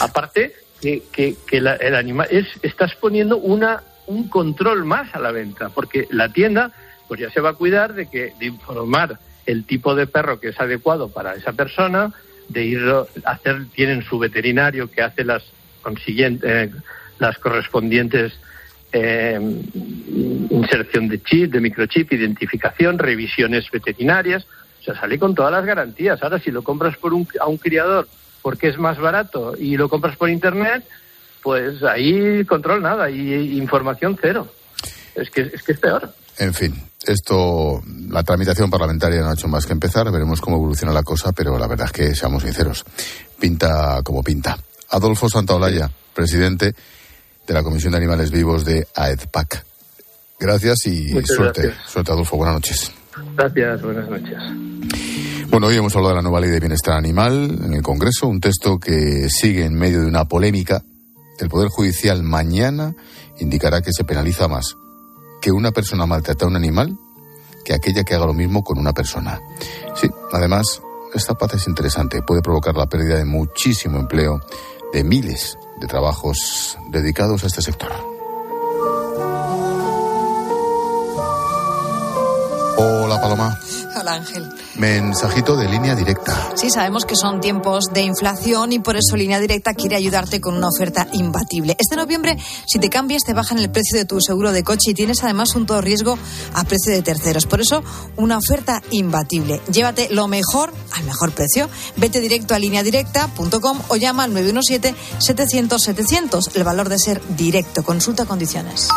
[0.00, 5.68] Aparte que, que, el animal es estás poniendo una un control más a la venta
[5.68, 6.72] porque la tienda
[7.08, 10.48] pues ya se va a cuidar de que de informar el tipo de perro que
[10.48, 12.12] es adecuado para esa persona,
[12.48, 12.80] de ir
[13.24, 15.42] a hacer tienen su veterinario que hace las
[15.82, 16.70] consiguientes eh,
[17.18, 18.32] las correspondientes
[18.92, 19.38] eh,
[20.50, 24.46] inserción de chip, de microchip, identificación, revisiones veterinarias,
[24.80, 26.22] o sea, sale con todas las garantías.
[26.22, 28.08] Ahora, si lo compras por un, a un criador
[28.48, 30.82] porque es más barato y lo compras por internet,
[31.42, 34.50] pues ahí control nada y información cero.
[35.14, 36.14] Es que es, que es peor.
[36.38, 36.74] En fin,
[37.06, 41.32] esto, la tramitación parlamentaria no ha hecho más que empezar, veremos cómo evoluciona la cosa,
[41.32, 42.86] pero la verdad es que, seamos sinceros,
[43.38, 44.56] pinta como pinta.
[44.88, 46.74] Adolfo Santaolalla, presidente
[47.46, 49.62] de la Comisión de Animales Vivos de AEDPAC.
[50.40, 51.74] Gracias y suerte.
[51.86, 52.38] Suerte, Adolfo.
[52.38, 52.92] Buenas noches.
[53.36, 55.17] Gracias, buenas noches.
[55.50, 58.38] Bueno, hoy hemos hablado de la nueva ley de bienestar animal en el Congreso, un
[58.38, 60.82] texto que sigue en medio de una polémica.
[61.38, 62.94] El Poder Judicial mañana
[63.38, 64.76] indicará que se penaliza más
[65.40, 66.98] que una persona maltrata a un animal
[67.64, 69.40] que aquella que haga lo mismo con una persona.
[69.94, 70.82] Sí, además,
[71.14, 72.22] esta paz es interesante.
[72.22, 74.40] Puede provocar la pérdida de muchísimo empleo,
[74.92, 78.17] de miles de trabajos dedicados a este sector.
[82.80, 83.58] Hola Paloma.
[84.00, 84.48] Hola Ángel.
[84.76, 86.52] Mensajito de línea directa.
[86.54, 90.56] Sí, sabemos que son tiempos de inflación y por eso Línea Directa quiere ayudarte con
[90.56, 91.74] una oferta imbatible.
[91.76, 94.94] Este noviembre, si te cambias, te bajan el precio de tu seguro de coche y
[94.94, 96.16] tienes además un todo riesgo
[96.54, 97.46] a precio de terceros.
[97.46, 97.82] Por eso,
[98.14, 99.60] una oferta imbatible.
[99.72, 101.68] Llévate lo mejor al mejor precio.
[101.96, 106.54] Vete directo a lineadirecta.com o llama al 917-700-700.
[106.54, 107.82] El valor de ser directo.
[107.82, 108.88] Consulta condiciones.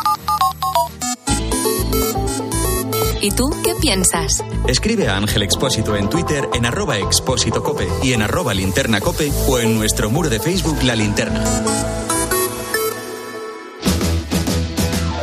[3.21, 4.43] ¿Y tú qué piensas?
[4.67, 9.31] Escribe a Ángel Expósito en Twitter en arroba expósito cope y en arroba linterna cope
[9.47, 11.43] o en nuestro muro de Facebook La Linterna.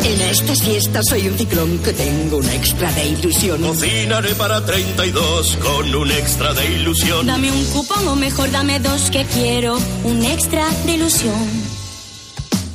[0.04, 3.60] En esta fiesta soy un ciclón que tengo un extra de ilusión.
[3.62, 7.26] Cocinaré para 32 con un extra de ilusión.
[7.26, 11.77] Dame un cupón o mejor dame dos que quiero un extra de ilusión.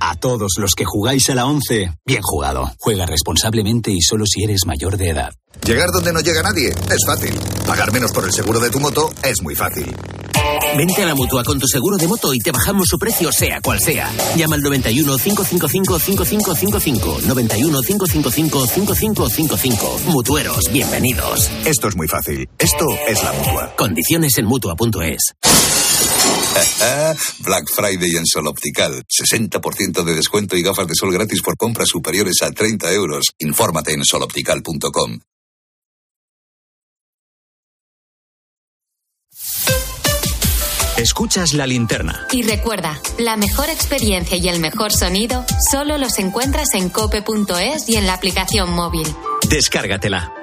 [0.00, 2.72] A todos los que jugáis a la 11, bien jugado.
[2.78, 5.30] Juega responsablemente y solo si eres mayor de edad.
[5.66, 7.38] Llegar donde no llega nadie es fácil.
[7.66, 9.94] Pagar menos por el seguro de tu moto es muy fácil.
[10.76, 13.60] Vente a la mutua con tu seguro de moto y te bajamos su precio, sea
[13.60, 14.10] cual sea.
[14.36, 17.18] Llama al 91 555 5555.
[17.26, 20.00] 91 555 5555.
[20.06, 21.50] Mutueros, bienvenidos.
[21.66, 22.48] Esto es muy fácil.
[22.58, 23.74] Esto es la mutua.
[23.76, 25.34] Condiciones en mutua.es.
[27.40, 29.04] Black Friday en Sol Optical.
[29.06, 33.26] 60% de descuento y gafas de sol gratis por compras superiores a 30 euros.
[33.38, 35.20] Infórmate en soloptical.com.
[40.98, 42.26] Escuchas la linterna.
[42.30, 47.96] Y recuerda, la mejor experiencia y el mejor sonido solo los encuentras en cope.es y
[47.96, 49.06] en la aplicación móvil.
[49.48, 50.39] Descárgatela.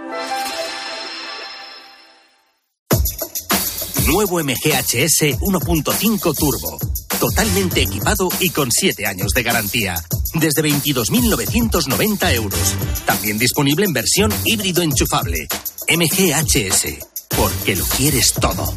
[4.07, 6.77] Nuevo MGHS 1.5 Turbo.
[7.19, 9.95] Totalmente equipado y con 7 años de garantía.
[10.33, 12.75] Desde 22.990 euros.
[13.05, 15.47] También disponible en versión híbrido enchufable.
[15.89, 16.99] MGHS.
[17.35, 18.73] Porque lo quieres todo.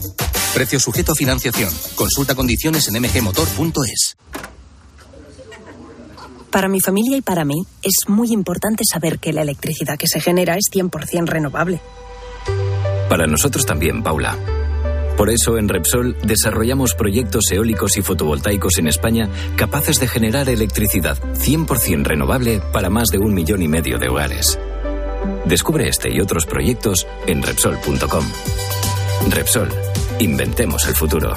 [0.53, 1.73] Precio sujeto a financiación.
[1.95, 4.17] Consulta condiciones en mgmotor.es.
[6.51, 10.21] Para mi familia y para mí es muy importante saber que la electricidad que se
[10.21, 11.81] genera es 100% renovable.
[13.09, 14.37] Para nosotros también, Paula.
[15.21, 21.19] Por eso en Repsol desarrollamos proyectos eólicos y fotovoltaicos en España capaces de generar electricidad
[21.35, 24.59] 100% renovable para más de un millón y medio de hogares.
[25.45, 28.25] Descubre este y otros proyectos en Repsol.com.
[29.29, 29.69] Repsol
[30.21, 31.35] Inventemos el futuro.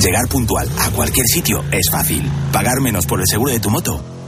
[0.00, 2.28] Llegar puntual a cualquier sitio es fácil.
[2.52, 4.13] Pagar menos por el seguro de tu moto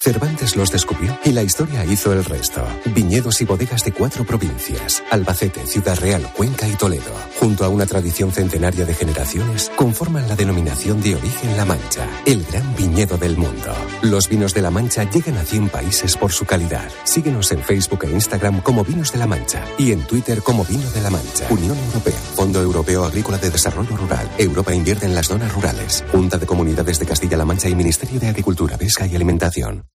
[0.00, 2.64] Cervantes los descubrió y la historia hizo el resto.
[2.94, 7.84] Viñedos y bodegas de cuatro provincias, Albacete, Ciudad Real, Cuenca y Toledo, junto a una
[7.84, 13.36] tradición centenaria de generaciones, conforman la denominación de origen La Mancha, el gran viñedo del
[13.36, 13.74] mundo.
[14.02, 16.88] Los vinos de La Mancha llegan a 100 países por su calidad.
[17.02, 20.88] Síguenos en Facebook e Instagram como Vinos de La Mancha y en Twitter como Vino
[20.92, 21.48] de La Mancha.
[21.50, 24.30] Unión Europea, Fondo Europeo Agrícola de Desarrollo Rural.
[24.38, 26.04] Europa invierte en las zonas rurales.
[26.12, 29.87] Junta de Comunidades de Castilla-La Mancha y Ministerio de Agricultura, Pesca y Alimentación.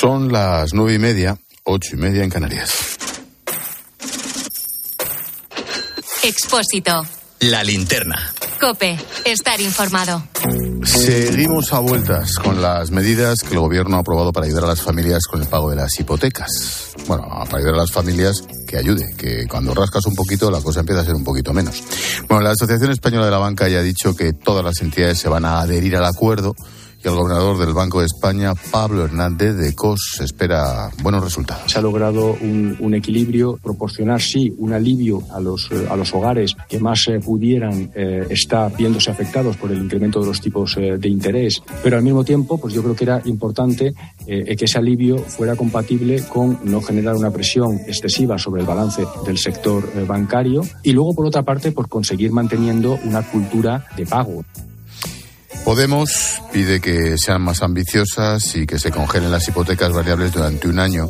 [0.00, 2.96] Son las nueve y media, ocho y media en Canarias.
[6.22, 7.04] Expósito.
[7.40, 8.32] La linterna.
[8.58, 8.98] Cope.
[9.26, 10.22] Estar informado.
[10.84, 14.80] Seguimos a vueltas con las medidas que el gobierno ha aprobado para ayudar a las
[14.80, 16.94] familias con el pago de las hipotecas.
[17.06, 20.80] Bueno, para ayudar a las familias que ayude, que cuando rascas un poquito la cosa
[20.80, 21.82] empieza a ser un poquito menos.
[22.26, 25.28] Bueno, la Asociación Española de la Banca ya ha dicho que todas las entidades se
[25.28, 26.54] van a adherir al acuerdo
[27.02, 31.70] y el gobernador del Banco de España, Pablo Hernández de Cos, espera buenos resultados.
[31.70, 36.56] Se ha logrado un, equilibrio, proporcionar, sí, un alivio a los, eh, a los hogares
[36.68, 40.98] que más eh, pudieran eh, estar viéndose afectados por el incremento de los tipos eh,
[40.98, 43.94] de interés, pero al mismo tiempo, pues yo creo que era importante
[44.26, 49.38] que ese alivio fuera compatible con no generar una presión excesiva sobre el balance del
[49.38, 54.44] sector bancario y luego, por otra parte, por conseguir manteniendo una cultura de pago.
[55.64, 60.78] Podemos pide que sean más ambiciosas y que se congelen las hipotecas variables durante un
[60.78, 61.08] año.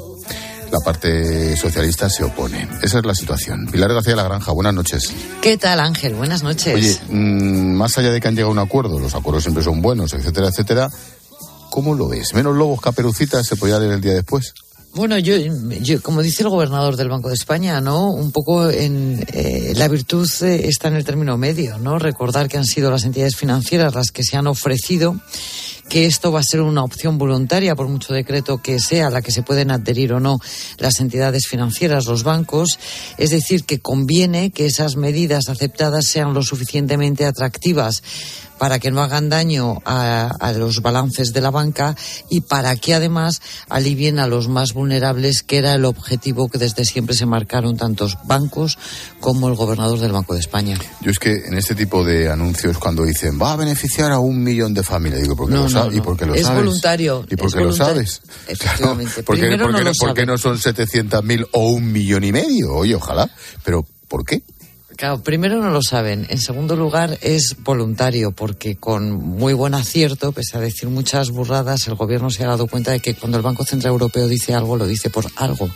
[0.70, 2.68] La parte socialista se opone.
[2.82, 3.66] Esa es la situación.
[3.72, 5.12] Pilar García de la Granja, buenas noches.
[5.40, 6.14] ¿Qué tal, Ángel?
[6.14, 6.74] Buenas noches.
[6.74, 9.82] Oye, mmm, más allá de que han llegado a un acuerdo, los acuerdos siempre son
[9.82, 10.88] buenos, etcétera, etcétera,
[11.70, 12.34] ¿cómo lo ves?
[12.34, 14.54] ¿Menos lobos caperucitas se podía leer el día después?
[14.92, 15.36] Bueno, yo,
[15.82, 18.10] yo, como dice el gobernador del Banco de España, ¿no?
[18.10, 22.00] Un poco en eh, la virtud eh, está en el término medio, ¿no?
[22.00, 25.20] Recordar que han sido las entidades financieras las que se han ofrecido
[25.90, 29.22] que esto va a ser una opción voluntaria, por mucho decreto que sea, a la
[29.22, 30.38] que se pueden adherir o no
[30.78, 32.78] las entidades financieras, los bancos.
[33.18, 38.04] Es decir, que conviene que esas medidas aceptadas sean lo suficientemente atractivas
[38.60, 41.96] para que no hagan daño a, a, los balances de la banca
[42.28, 46.84] y para que además alivien a los más vulnerables, que era el objetivo que desde
[46.84, 48.76] siempre se marcaron tantos bancos
[49.18, 50.76] como el gobernador del Banco de España.
[51.00, 54.44] Yo es que en este tipo de anuncios cuando dicen va a beneficiar a un
[54.44, 55.92] millón de familias, digo, ¿por qué no, no?
[55.92, 56.64] ¿Y por qué lo es sabes?
[56.64, 57.26] voluntario.
[57.30, 58.22] ¿Y por qué lo sabes?
[58.46, 59.10] Efectivamente.
[59.20, 62.32] Claro, ¿por, qué, Primero no lo ¿por qué no son 700.000 o un millón y
[62.32, 62.74] medio?
[62.74, 63.30] Oye, ojalá.
[63.64, 64.42] Pero, ¿por qué?
[65.00, 66.26] Claro, primero no lo saben.
[66.28, 71.86] En segundo lugar, es voluntario, porque con muy buen acierto, pese a decir muchas burradas,
[71.88, 74.76] el gobierno se ha dado cuenta de que cuando el Banco Central Europeo dice algo,
[74.76, 75.70] lo dice por algo.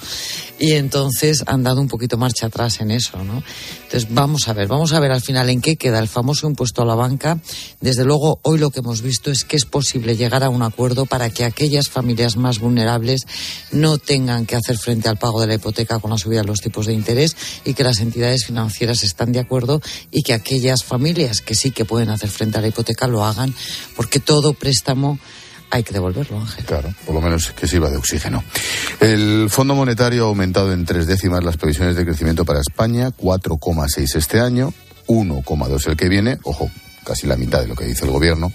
[0.58, 3.42] Y entonces han dado un poquito marcha atrás en eso, ¿no?
[3.82, 6.82] Entonces, vamos a ver, vamos a ver al final en qué queda el famoso impuesto
[6.82, 7.38] a la banca.
[7.80, 11.06] Desde luego, hoy lo que hemos visto es que es posible llegar a un acuerdo
[11.06, 13.26] para que aquellas familias más vulnerables
[13.72, 16.60] no tengan que hacer frente al pago de la hipoteca con la subida de los
[16.60, 21.40] tipos de interés y que las entidades financieras están de acuerdo y que aquellas familias
[21.40, 23.54] que sí que pueden hacer frente a la hipoteca lo hagan,
[23.96, 25.18] porque todo préstamo
[25.74, 26.64] hay que devolverlo, Ángel.
[26.64, 28.44] Claro, por lo menos que sirva de oxígeno.
[29.00, 34.14] El Fondo Monetario ha aumentado en tres décimas las previsiones de crecimiento para España, 4,6
[34.14, 34.72] este año,
[35.08, 36.70] 1,2 el que viene, ojo,
[37.04, 38.52] casi la mitad de lo que dice el gobierno.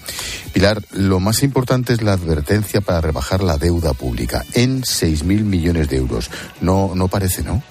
[0.53, 5.89] Pilar, lo más importante es la advertencia para rebajar la deuda pública en 6.000 millones
[5.89, 6.31] de euros.
[6.61, 7.61] No, no parece, ¿no?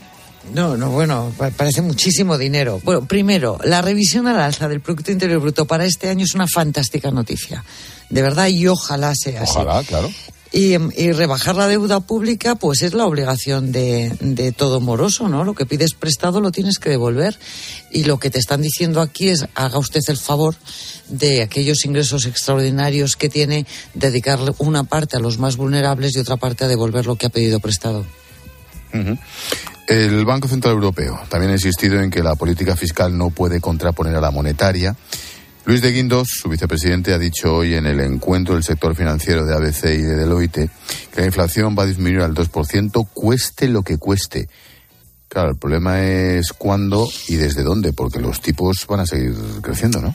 [0.52, 2.80] No, no, bueno, parece muchísimo dinero.
[2.84, 6.46] Bueno, primero, la revisión al alza del Producto Interior Bruto para este año es una
[6.46, 7.64] fantástica noticia.
[8.10, 9.88] De verdad, y ojalá sea ojalá, así.
[9.88, 10.10] claro.
[10.50, 15.44] Y, y, rebajar la deuda pública, pues es la obligación de, de, todo moroso, ¿no?
[15.44, 17.38] Lo que pides prestado lo tienes que devolver.
[17.92, 20.56] Y lo que te están diciendo aquí es, haga usted el favor
[21.08, 26.38] de aquellos ingresos extraordinarios que tiene, dedicarle una parte a los más vulnerables y otra
[26.38, 28.06] parte a devolver lo que ha pedido prestado.
[28.94, 29.18] Uh -huh.
[29.88, 34.14] El Banco Central Europeo también ha insistido en que la política fiscal no puede contraponer
[34.16, 34.94] a la monetaria.
[35.68, 39.54] Luis de Guindos, su vicepresidente, ha dicho hoy en el encuentro del sector financiero de
[39.54, 40.70] ABC y de Deloitte
[41.12, 44.48] que la inflación va a disminuir al 2%, cueste lo que cueste.
[45.28, 50.00] Claro, el problema es cuándo y desde dónde, porque los tipos van a seguir creciendo,
[50.00, 50.14] ¿no?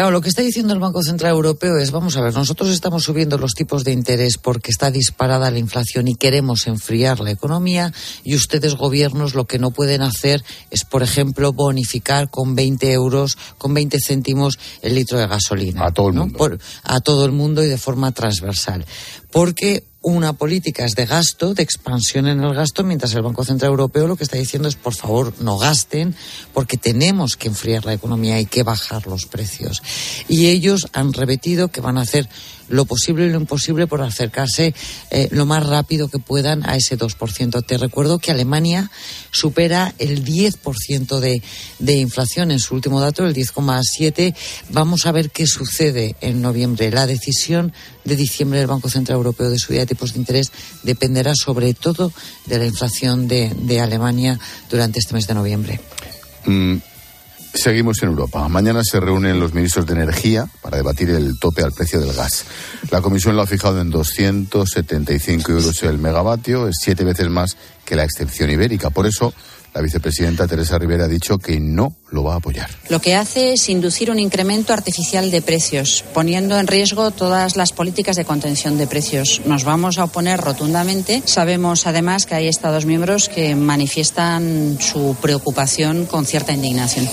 [0.00, 3.02] Claro, lo que está diciendo el Banco Central Europeo es, vamos a ver, nosotros estamos
[3.02, 7.92] subiendo los tipos de interés porque está disparada la inflación y queremos enfriar la economía
[8.24, 13.36] y ustedes, gobiernos, lo que no pueden hacer es, por ejemplo, bonificar con 20 euros,
[13.58, 15.84] con 20 céntimos el litro de gasolina.
[15.84, 16.22] A todo el ¿no?
[16.22, 16.38] mundo.
[16.38, 18.86] Por, a todo el mundo y de forma transversal.
[19.30, 23.72] Porque una política es de gasto, de expansión en el gasto, mientras el Banco Central
[23.72, 26.14] Europeo lo que está diciendo es, por favor, no gasten,
[26.54, 29.82] porque tenemos que enfriar la economía y que bajar los precios.
[30.28, 32.28] Y ellos han repetido que van a hacer
[32.70, 34.74] lo posible y lo imposible por acercarse
[35.10, 37.66] eh, lo más rápido que puedan a ese 2%.
[37.66, 38.90] Te recuerdo que Alemania
[39.30, 41.42] supera el 10% de,
[41.78, 44.34] de inflación en su último dato, el 10,7%.
[44.70, 46.90] Vamos a ver qué sucede en noviembre.
[46.90, 47.72] La decisión
[48.04, 50.52] de diciembre del Banco Central Europeo de subida de tipos de interés
[50.82, 52.12] dependerá sobre todo
[52.46, 54.38] de la inflación de, de Alemania
[54.70, 55.80] durante este mes de noviembre.
[56.46, 56.76] Mm,
[57.52, 58.48] Seguimos en Europa.
[58.48, 62.44] Mañana se reúnen los ministros de Energía para debatir el tope al precio del gas.
[62.90, 67.96] La Comisión lo ha fijado en 275 euros el megavatio, es siete veces más que
[67.96, 68.90] la excepción ibérica.
[68.90, 69.34] Por eso,
[69.74, 72.68] la vicepresidenta Teresa Rivera ha dicho que no lo va a apoyar.
[72.88, 77.72] Lo que hace es inducir un incremento artificial de precios, poniendo en riesgo todas las
[77.72, 79.42] políticas de contención de precios.
[79.44, 81.22] Nos vamos a oponer rotundamente.
[81.24, 87.08] Sabemos además que hay Estados miembros que manifiestan su preocupación con cierta indignación.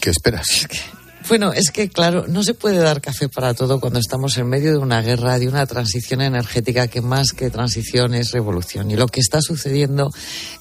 [0.00, 0.66] ¿Qué esperas?
[1.28, 4.72] Bueno, es que claro, no se puede dar café para todo cuando estamos en medio
[4.72, 8.90] de una guerra, de una transición energética que más que transición es revolución.
[8.90, 10.10] Y lo que está sucediendo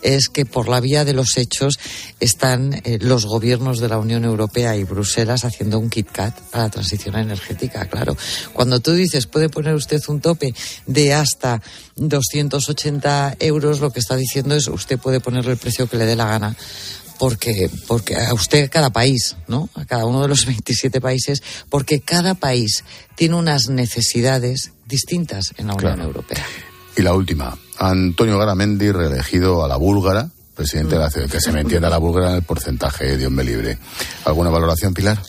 [0.01, 1.79] es que por la vía de los hechos
[2.19, 6.65] están eh, los gobiernos de la Unión Europea y Bruselas haciendo un kit kat para
[6.65, 7.85] la transición energética.
[7.85, 8.17] Claro,
[8.51, 10.53] cuando tú dices puede poner usted un tope
[10.85, 11.61] de hasta
[11.95, 16.17] 280 euros, lo que está diciendo es usted puede ponerle el precio que le dé
[16.17, 16.57] la gana
[17.19, 19.69] porque, porque a usted, cada país, ¿no?
[19.75, 22.83] A cada uno de los 27 países, porque cada país
[23.15, 26.45] tiene unas necesidades distintas en la Unión Europea.
[26.95, 31.61] Y la última, Antonio Garamendi, reelegido a la búlgara, presidente de la que se me
[31.61, 33.77] entienda la búlgara en el porcentaje de hombre libre.
[34.25, 35.21] ¿Alguna valoración, Pilar?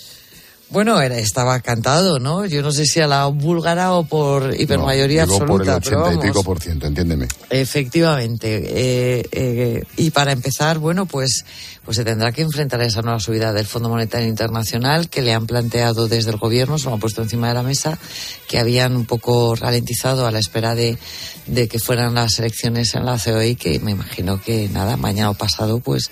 [0.71, 2.45] Bueno, era, estaba cantado, ¿no?
[2.45, 5.49] Yo no sé si a la búlgara o por hipermayoría no, absoluta.
[5.49, 7.27] por el 80 pero vamos, y pico por ciento, entiéndeme.
[7.49, 8.57] Efectivamente.
[8.66, 11.47] Eh, eh, y para empezar, bueno, pues,
[11.85, 15.33] pues se tendrá que enfrentar a esa nueva subida del Fondo Monetario Internacional que le
[15.33, 17.99] han planteado desde el gobierno, se lo han puesto encima de la mesa,
[18.47, 20.99] que habían un poco ralentizado a la espera de,
[21.49, 25.31] de que fueran las elecciones en la COE y que me imagino que nada, mañana
[25.31, 26.11] o pasado, pues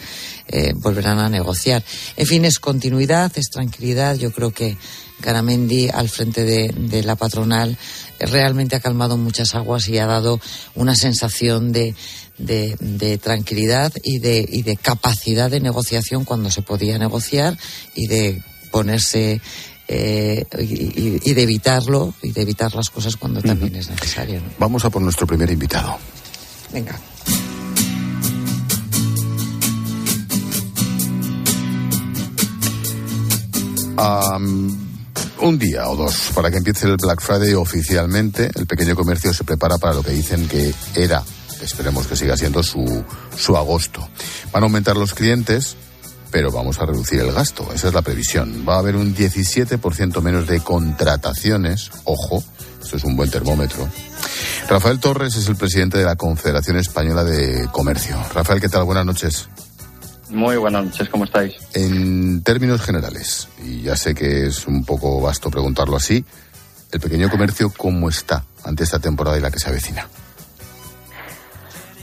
[0.48, 1.84] eh, volverán a negociar.
[2.16, 4.16] En fin, es continuidad, es tranquilidad.
[4.16, 4.76] Yo creo que
[5.20, 7.76] Garamendi al frente de, la patronal
[8.18, 10.40] realmente ha calmado muchas aguas y ha dado
[10.74, 11.94] una sensación de,
[12.38, 17.56] de, de tranquilidad y y de capacidad de negociación cuando se podía negociar
[17.94, 19.40] y de ponerse
[19.88, 24.40] eh, y, y, de evitarlo y de evitar las cosas cuando también es necesario.
[24.40, 24.46] ¿no?
[24.58, 25.96] Vamos a por nuestro primer invitado.
[26.72, 26.98] Venga.
[33.96, 34.76] Um,
[35.40, 38.50] un día o dos para que empiece el Black Friday oficialmente.
[38.54, 41.22] El pequeño comercio se prepara para lo que dicen que era,
[41.62, 43.04] esperemos que siga siendo su,
[43.36, 44.06] su agosto.
[44.52, 45.76] Van a aumentar los clientes,
[46.36, 47.66] pero vamos a reducir el gasto.
[47.72, 48.66] Esa es la previsión.
[48.68, 51.90] Va a haber un 17% menos de contrataciones.
[52.04, 52.44] Ojo,
[52.82, 53.88] esto es un buen termómetro.
[54.68, 58.18] Rafael Torres es el presidente de la Confederación Española de Comercio.
[58.34, 58.84] Rafael, ¿qué tal?
[58.84, 59.48] Buenas noches.
[60.28, 61.54] Muy buenas noches, ¿cómo estáis?
[61.72, 66.22] En términos generales, y ya sé que es un poco vasto preguntarlo así,
[66.92, 70.06] el pequeño comercio, ¿cómo está ante esta temporada y la que se avecina?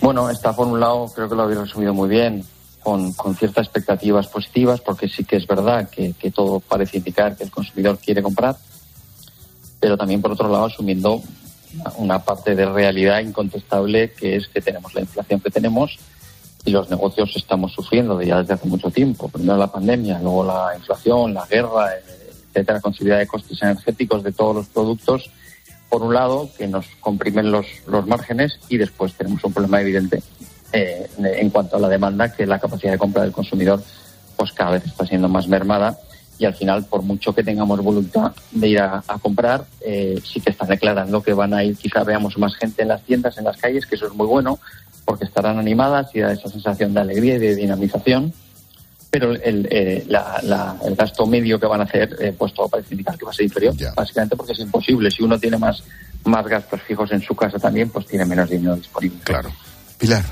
[0.01, 2.43] Bueno, está por un lado, creo que lo habéis resumido muy bien,
[2.83, 7.43] con, con ciertas expectativas positivas, porque sí que es verdad que, todo parece indicar que
[7.43, 8.57] el consumidor quiere comprar,
[9.79, 11.21] pero también por otro lado asumiendo
[11.97, 15.97] una parte de realidad incontestable que es que tenemos la inflación que tenemos
[16.65, 19.27] y los negocios estamos sufriendo ya desde hace mucho tiempo.
[19.27, 21.89] Primero la pandemia, luego la inflación, la guerra,
[22.47, 25.29] etcétera, con subida de costes energéticos de todos los productos,
[25.89, 30.23] por un lado, que nos comprimen los, los márgenes y después tenemos un problema evidente
[30.73, 33.81] eh, en cuanto a la demanda, que la capacidad de compra del consumidor
[34.35, 35.97] pues cada vez está siendo más mermada
[36.39, 40.41] y al final, por mucho que tengamos voluntad de ir a, a comprar, eh, sí
[40.41, 43.45] que están declarando que van a ir, quizá veamos más gente en las tiendas, en
[43.45, 44.59] las calles, que eso es muy bueno,
[45.05, 48.33] porque estarán animadas y da esa sensación de alegría y de dinamización,
[49.11, 52.67] pero el, eh, la, la, el gasto medio que van a hacer, eh, pues todo
[52.67, 53.93] parece indicar que va a ser inferior, yeah.
[53.95, 55.11] básicamente porque es imposible.
[55.11, 55.83] Si uno tiene más,
[56.25, 59.19] más gastos fijos en su casa también, pues tiene menos dinero disponible.
[59.23, 59.51] Claro.
[59.99, 60.23] Pilar.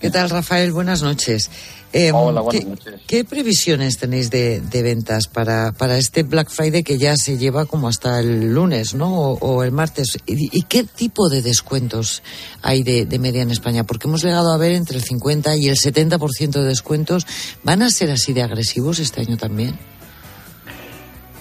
[0.00, 0.72] ¿Qué tal, Rafael?
[0.72, 1.50] Buenas noches.
[1.92, 3.00] Eh, Hola, buenas ¿qué, noches.
[3.06, 7.66] ¿Qué previsiones tenéis de, de, ventas para, para este Black Friday que ya se lleva
[7.66, 9.14] como hasta el lunes, ¿no?
[9.14, 10.16] O, o el martes.
[10.24, 12.22] ¿Y, ¿Y, qué tipo de descuentos
[12.62, 13.84] hay de, de, media en España?
[13.84, 17.26] Porque hemos llegado a ver entre el 50 y el 70% de descuentos.
[17.62, 19.78] ¿Van a ser así de agresivos este año también?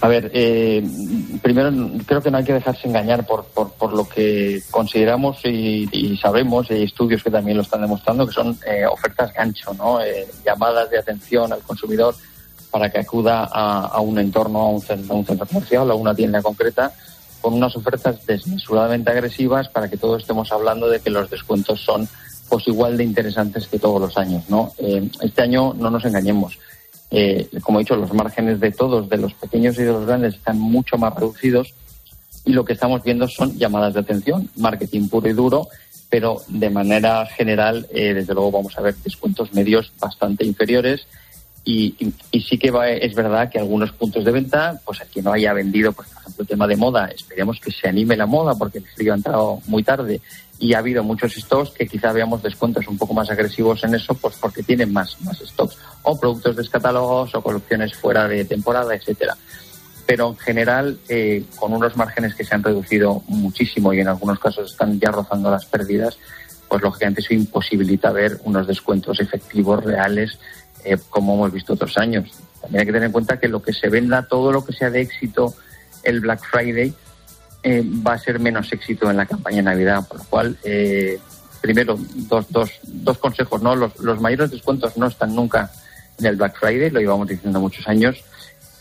[0.01, 0.81] A ver, eh,
[1.41, 1.71] primero
[2.05, 6.75] creo que no hay que dejarse engañar por, por, lo que consideramos y, sabemos, y
[6.75, 9.99] hay estudios que también lo están demostrando, que son eh, ofertas gancho, ¿no?
[10.01, 12.15] Eh, llamadas de atención al consumidor
[12.71, 16.15] para que acuda a, un entorno, a un, centro, a un centro comercial a una
[16.15, 16.93] tienda concreta
[17.41, 22.07] con unas ofertas desmesuradamente agresivas para que todos estemos hablando de que los descuentos son
[22.47, 24.71] pues igual de interesantes que todos los años, ¿no?
[25.21, 26.57] este año no nos engañemos
[27.11, 30.35] eh, como he dicho, los márgenes de todos, de los pequeños y de los grandes,
[30.35, 31.73] están mucho más reducidos
[32.45, 35.67] y lo que estamos viendo son llamadas de atención, marketing puro y duro,
[36.09, 41.05] pero de manera general, eh, desde luego vamos a ver descuentos medios bastante inferiores
[41.71, 45.53] y, sí que va, es verdad que algunos puntos de venta, pues aquí no haya
[45.53, 48.79] vendido, pues, por ejemplo, el tema de moda, esperemos que se anime la moda porque
[48.79, 50.19] el frío ha entrado muy tarde
[50.57, 54.13] y ha habido muchos stocks que quizá veamos descuentos un poco más agresivos en eso,
[54.15, 59.37] pues porque tienen más, más stocks, o productos descatálogos o colecciones fuera de temporada, etcétera.
[60.07, 64.39] Pero en general, eh, con unos márgenes que se han reducido muchísimo y en algunos
[64.39, 66.17] casos están ya rozando las pérdidas,
[66.67, 70.39] pues lógicamente eso imposibilita ver unos descuentos efectivos reales
[70.83, 72.31] eh, como hemos visto otros años.
[72.61, 74.89] También hay que tener en cuenta que lo que se venda, todo lo que sea
[74.89, 75.55] de éxito
[76.03, 76.93] el Black Friday,
[77.63, 81.19] eh, va a ser menos éxito en la campaña de Navidad, por lo cual, eh,
[81.61, 83.75] primero, dos, dos, dos consejos, ¿no?
[83.75, 85.69] Los, los, mayores descuentos no están nunca
[86.17, 88.23] en el Black Friday, lo llevamos diciendo muchos años,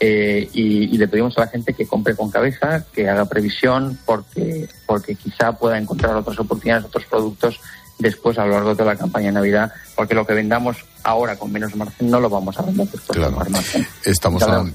[0.01, 4.69] eh, y, le pedimos a la gente que compre con cabeza, que haga previsión, porque,
[4.87, 7.61] porque quizá pueda encontrar otras oportunidades, otros productos
[7.99, 11.53] después a lo largo de la campaña de Navidad, porque lo que vendamos ahora con
[11.53, 13.87] menos margen no lo vamos a vender después con más margen.
[14.05, 14.73] Estamos, hablando,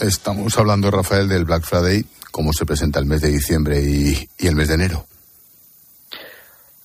[0.00, 4.56] estamos hablando, Rafael, del Black Friday cómo se presenta el mes de diciembre y, el
[4.56, 5.06] mes de enero.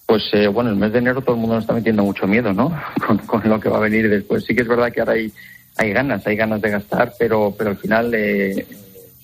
[0.05, 2.53] Pues eh, bueno, el mes de enero todo el mundo nos está metiendo mucho miedo,
[2.53, 2.75] ¿no?
[3.25, 4.43] Con, lo que va a venir después.
[4.45, 5.31] Sí que es verdad que ahora hay,
[5.77, 8.67] hay ganas, hay ganas de gastar, pero, pero al final eh,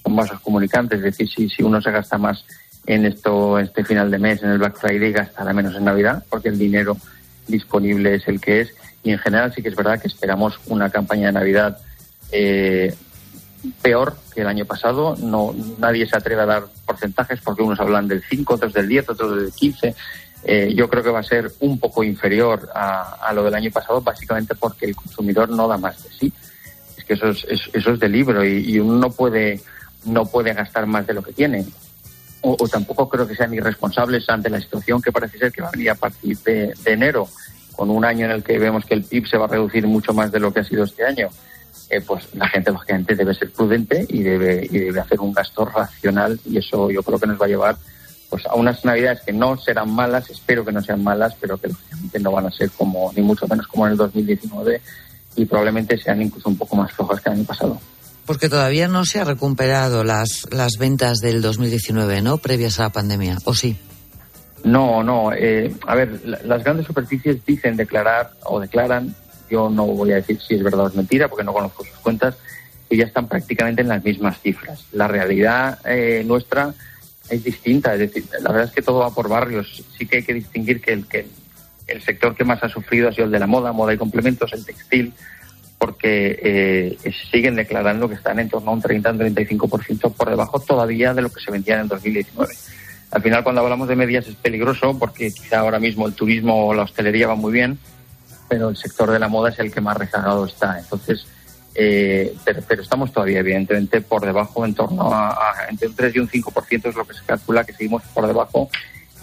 [0.04, 1.00] son vasos comunicantes.
[1.00, 2.44] Es decir, si, si uno se gasta más
[2.86, 6.50] en esto, este final de mes, en el Black Friday, gastará menos en Navidad, porque
[6.50, 6.98] el dinero
[7.48, 8.74] disponible es el que es.
[9.04, 11.78] Y en general sí que es verdad que esperamos una campaña de Navidad
[12.32, 12.94] eh,
[13.82, 15.16] peor que el año pasado.
[15.18, 19.10] No, nadie se atreve a dar porcentajes porque unos hablan del 5, otros del 10,
[19.10, 19.96] otros del 15.
[20.44, 24.02] Eh, yo creo que va a ser un poco inferior a, lo del año pasado,
[24.02, 26.34] básicamente porque el consumidor no da más de sí.
[26.98, 29.62] Es que eso es, eso es de libro y, uno no puede,
[30.06, 31.66] no puede gastar más de lo que tiene.
[32.44, 35.72] O, tampoco creo que sean irresponsables ante la situación que parece ser que va a
[35.72, 37.28] venir a partir de, de enero,
[37.76, 40.14] con un año en el que vemos que el PIB se va a reducir mucho
[40.14, 41.30] más de lo que ha sido este año
[41.92, 45.66] eh, pues la gente lógicamente debe ser prudente y debe, y debe hacer un gasto
[45.66, 47.78] racional y eso yo creo que nos va a llevar
[48.30, 51.68] pues a unas navidades que no serán malas, espero que no sean malas, pero que
[51.68, 54.82] lógicamente no van a ser como, ni mucho menos como en el 2019
[55.36, 57.78] y probablemente sean incluso un poco más flojas que el año pasado.
[58.26, 62.38] Porque todavía no se ha recuperado las, las ventas del 2019, ¿no?
[62.38, 63.78] Previas a la pandemia, ¿o sí?
[64.64, 65.34] No, no.
[65.34, 69.16] Eh, a ver, las grandes superficies dicen declarar o declaran
[69.52, 71.98] yo no voy a decir si es verdad o es mentira, porque no conozco sus
[71.98, 72.38] cuentas,
[72.90, 74.86] que ya están prácticamente en las mismas cifras.
[74.94, 76.74] La realidad eh, nuestra
[77.30, 79.84] es distinta, es decir, la verdad es que todo va por barrios.
[79.98, 81.28] Sí que hay que distinguir que el, que
[81.88, 84.54] el sector que más ha sufrido ha sido el de la moda, moda y complementos,
[84.54, 85.14] el textil,
[85.82, 91.24] porque eh, siguen declarando que están en torno a un 30-35% por debajo todavía de
[91.24, 92.54] lo que se vendía en el 2019.
[93.10, 96.76] Al final, cuando hablamos de medias es peligroso porque quizá ahora mismo el turismo o
[96.76, 97.80] la hostelería va muy bien,
[98.48, 100.78] pero el sector de la moda es el que más rezagado está.
[100.78, 101.26] Entonces,
[101.74, 105.36] eh, pero, estamos todavía, evidentemente, por debajo, en torno a,
[105.68, 108.70] entre un 3 y un 5% es lo que se calcula que seguimos por debajo.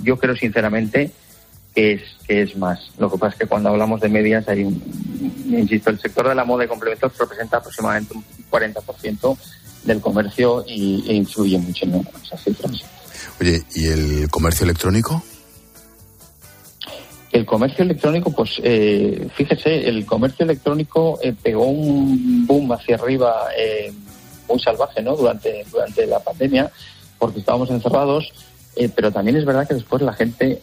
[0.03, 1.13] Yo creo, sinceramente,
[1.73, 2.91] que es, que es más.
[2.99, 4.83] Lo que pasa es que cuando hablamos de medias, hay un,
[5.49, 9.37] insisto, el sector de la moda y complementos representa aproximadamente un 40%
[9.85, 12.85] del comercio y, e influye mucho en esas cifras.
[13.41, 15.23] Oye, ¿y el comercio electrónico?
[17.31, 23.49] El comercio electrónico, pues eh, fíjese, el comercio electrónico eh, pegó un boom hacia arriba
[23.57, 23.93] eh,
[24.49, 25.15] muy salvaje, ¿no?
[25.15, 26.71] Durante, durante la pandemia,
[27.19, 28.33] porque estábamos encerrados,
[28.95, 30.61] pero también es verdad que después la gente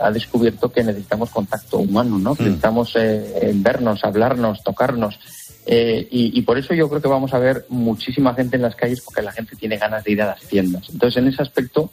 [0.00, 2.34] ha descubierto que necesitamos contacto humano, ¿no?
[2.34, 2.38] Mm.
[2.38, 2.94] necesitamos
[3.54, 5.18] vernos, hablarnos, tocarnos.
[5.64, 9.00] Y, y, por eso yo creo que vamos a ver muchísima gente en las calles
[9.00, 10.88] porque la gente tiene ganas de ir a las tiendas.
[10.90, 11.92] Entonces, en ese aspecto,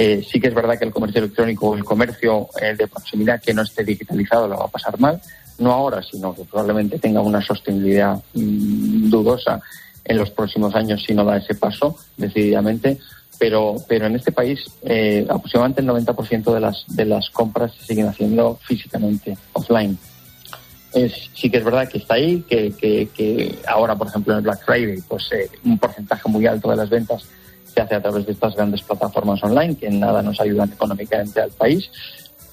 [0.00, 3.42] eh, sí que es verdad que el comercio electrónico o el comercio eh, de proximidad
[3.42, 5.20] que no esté digitalizado lo va a pasar mal,
[5.58, 9.60] no ahora, sino que probablemente tenga una sostenibilidad mm, dudosa
[10.04, 12.98] en los próximos años si no da ese paso decididamente.
[13.38, 17.86] Pero, pero en este país eh, aproximadamente el 90% de las, de las compras se
[17.86, 19.96] siguen haciendo físicamente, offline.
[20.92, 24.44] es, sí que es verdad que está ahí, que, que, ahora, por ejemplo, en el
[24.44, 27.24] Black Friday, pues eh, un porcentaje muy alto de las ventas
[27.72, 31.40] se hace a través de estas grandes plataformas online que en nada nos ayudan económicamente
[31.40, 31.90] al país,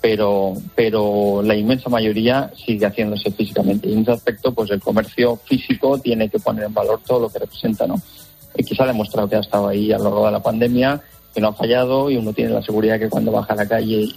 [0.01, 3.89] pero, pero la inmensa mayoría sigue haciéndose físicamente.
[3.89, 7.29] Y en ese aspecto, pues el comercio físico tiene que poner en valor todo lo
[7.29, 7.95] que representa, ¿no?
[8.57, 11.01] X ha demostrado que ha estado ahí a lo largo de la pandemia,
[11.33, 14.07] que no ha fallado y uno tiene la seguridad que cuando baja a la calle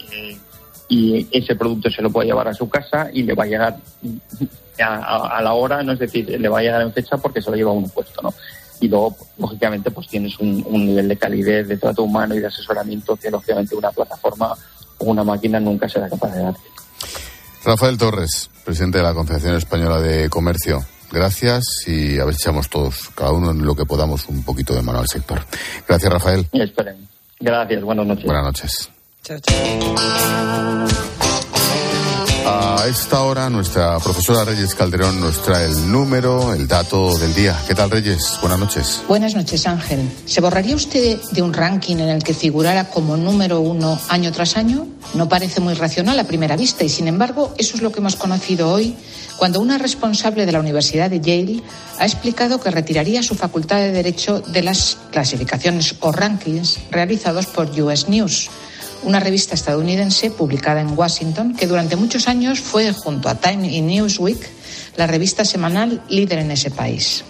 [0.89, 3.77] y ese producto se lo puede llevar a su casa y le va a llegar
[4.81, 7.57] a, la hora, no es decir, le va a llegar en fecha porque se lo
[7.57, 8.33] lleva a uno puesto, ¿no?
[8.81, 13.17] Y luego, lógicamente, pues tienes un, nivel de calidad, de trato humano y de asesoramiento
[13.17, 14.55] que, lógicamente, una plataforma
[14.99, 16.55] o una máquina nunca será capaz de dar.
[17.65, 20.85] Rafael Torres, presidente de la Confederación Española de Comercio.
[21.11, 24.75] Gracias y a ver si echamos todos, cada uno en lo que podamos, un poquito
[24.75, 25.41] de mano al sector.
[25.87, 26.47] Gracias, Rafael.
[26.53, 27.09] esperen.
[27.41, 28.25] Gracias, buenas noches.
[28.25, 28.91] Buenas noches.
[32.51, 37.55] A esta hora nuestra profesora Reyes Calderón nos trae el número, el dato del día.
[37.67, 38.39] ¿Qué tal Reyes?
[38.41, 39.03] Buenas noches.
[39.07, 40.11] Buenas noches Ángel.
[40.25, 44.57] ¿Se borraría usted de un ranking en el que figurara como número uno año tras
[44.57, 44.87] año?
[45.13, 48.17] No parece muy racional a primera vista y sin embargo eso es lo que hemos
[48.17, 48.97] conocido hoy
[49.39, 51.63] cuando una responsable de la Universidad de Yale
[51.99, 57.71] ha explicado que retiraría su facultad de Derecho de las clasificaciones o rankings realizados por
[57.81, 58.51] US News
[59.03, 63.81] una revista estadounidense publicada en Washington que durante muchos años fue, junto a Time y
[63.81, 64.39] Newsweek,
[64.97, 67.25] la revista semanal líder en ese país.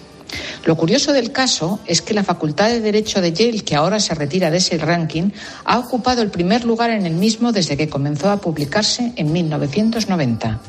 [0.64, 4.14] Lo curioso del caso es que la Facultad de Derecho de Yale, que ahora se
[4.14, 5.30] retira de ese ranking,
[5.64, 10.60] ha ocupado el primer lugar en el mismo desde que comenzó a publicarse en 1990.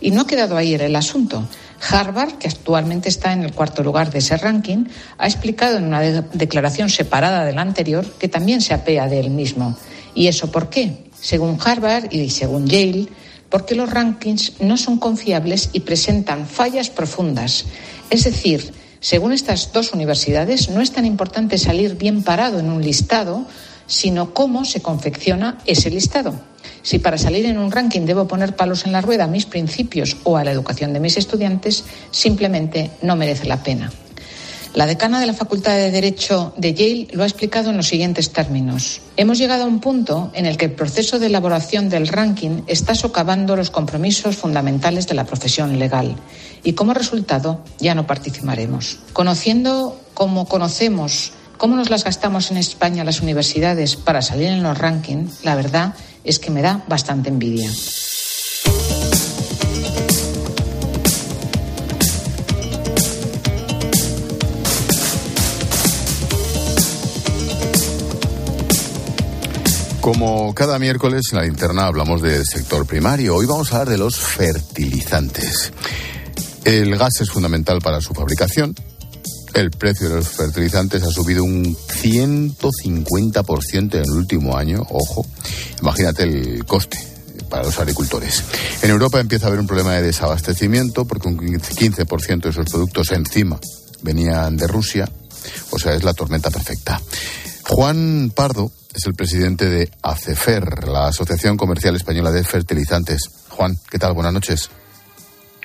[0.00, 1.46] Y no ha quedado ahí el asunto.
[1.90, 4.86] Harvard, que actualmente está en el cuarto lugar de ese ranking,
[5.18, 9.30] ha explicado en una declaración separada de la anterior que también se apea de él
[9.30, 9.76] mismo
[10.16, 11.04] ¿Y eso por qué?
[11.20, 13.06] Según Harvard y según Yale,
[13.50, 17.66] porque los rankings no son confiables y presentan fallas profundas.
[18.10, 22.82] Es decir, según estas dos universidades, no es tan importante salir bien parado en un
[22.82, 23.46] listado,
[23.86, 26.34] sino cómo se confecciona ese listado.
[26.82, 30.16] Si para salir en un ranking debo poner palos en la rueda a mis principios
[30.24, 33.90] o a la educación de mis estudiantes, simplemente no merece la pena.
[34.76, 38.30] La decana de la Facultad de Derecho de Yale lo ha explicado en los siguientes
[38.30, 39.00] términos.
[39.16, 42.94] Hemos llegado a un punto en el que el proceso de elaboración del ranking está
[42.94, 46.14] socavando los compromisos fundamentales de la profesión legal
[46.62, 48.98] y como resultado ya no participaremos.
[49.14, 54.76] Conociendo como conocemos cómo nos las gastamos en España las universidades para salir en los
[54.76, 55.94] rankings, la verdad
[56.24, 57.70] es que me da bastante envidia.
[70.00, 73.98] Como cada miércoles en la linterna hablamos del sector primario, hoy vamos a hablar de
[73.98, 75.72] los fertilizantes.
[76.64, 78.74] El gas es fundamental para su fabricación.
[79.56, 84.82] El precio de los fertilizantes ha subido un 150% en el último año.
[84.90, 85.26] Ojo,
[85.80, 86.98] imagínate el coste
[87.48, 88.44] para los agricultores.
[88.82, 93.12] En Europa empieza a haber un problema de desabastecimiento porque un 15% de esos productos
[93.12, 93.58] encima
[94.02, 95.10] venían de Rusia.
[95.70, 97.00] O sea, es la tormenta perfecta.
[97.62, 103.22] Juan Pardo es el presidente de ACEFER, la Asociación Comercial Española de Fertilizantes.
[103.48, 104.12] Juan, ¿qué tal?
[104.12, 104.68] Buenas noches.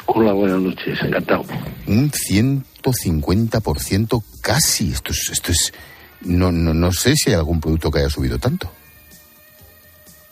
[0.08, 1.46] Hola, buenas noches, encantado.
[1.88, 4.92] Un 150% casi.
[4.92, 5.74] Esto es, esto es
[6.22, 8.72] no, no, no sé si hay algún producto que haya subido tanto.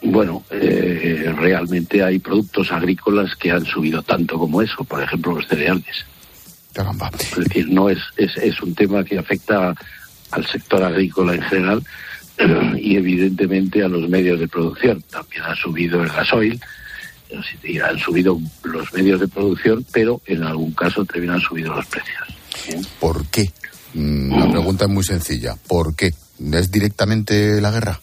[0.02, 5.48] Bueno, eh, realmente hay productos agrícolas que han subido tanto como eso, por ejemplo los
[5.48, 6.06] cereales.
[6.74, 7.12] Caramba.
[7.20, 9.76] Es decir, no es, es, es un tema que afecta
[10.32, 11.84] al sector agrícola en general,
[12.78, 15.04] y evidentemente a los medios de producción.
[15.10, 16.60] También ha subido el gasoil,
[17.32, 22.88] han subido los medios de producción, pero en algún caso también han subido los precios.
[23.00, 23.52] ¿Por qué?
[23.94, 25.56] Mm, la pregunta es muy sencilla.
[25.68, 26.12] ¿Por qué?
[26.54, 28.00] ¿Es directamente la guerra?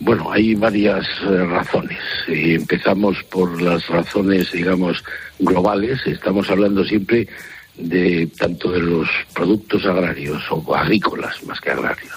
[0.00, 1.98] Bueno, hay varias eh, razones.
[2.26, 5.02] Si empezamos por las razones, digamos,
[5.38, 6.00] globales.
[6.06, 7.28] Estamos hablando siempre
[7.76, 12.12] de tanto de los productos agrarios o agrícolas más que agrarios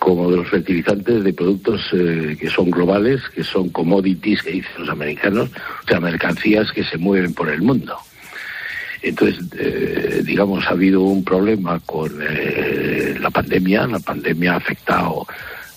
[0.00, 4.72] como de los fertilizantes de productos eh, que son globales, que son commodities, que dicen
[4.78, 5.50] los americanos,
[5.84, 7.96] o sea, mercancías que se mueven por el mundo.
[9.02, 13.86] Entonces, eh, digamos, ha habido un problema con eh, la pandemia.
[13.86, 15.26] La pandemia ha afectado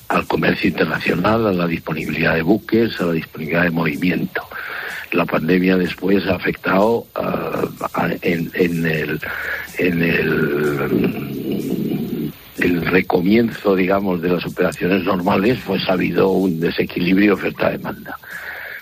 [0.08, 4.42] al comercio internacional, a la disponibilidad de buques, a la disponibilidad de movimiento.
[5.12, 7.06] La pandemia después ha afectado
[8.22, 9.20] en, en, el,
[9.78, 11.43] en el
[12.64, 18.18] el recomienzo, digamos, de las operaciones normales, pues ha habido un desequilibrio oferta-demanda.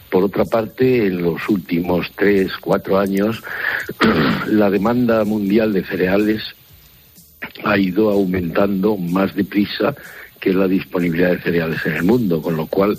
[0.09, 3.41] por otra parte, en los últimos tres, cuatro años,
[4.47, 6.43] la demanda mundial de cereales
[7.63, 9.95] ha ido aumentando más deprisa
[10.39, 12.97] que la disponibilidad de cereales en el mundo, con lo cual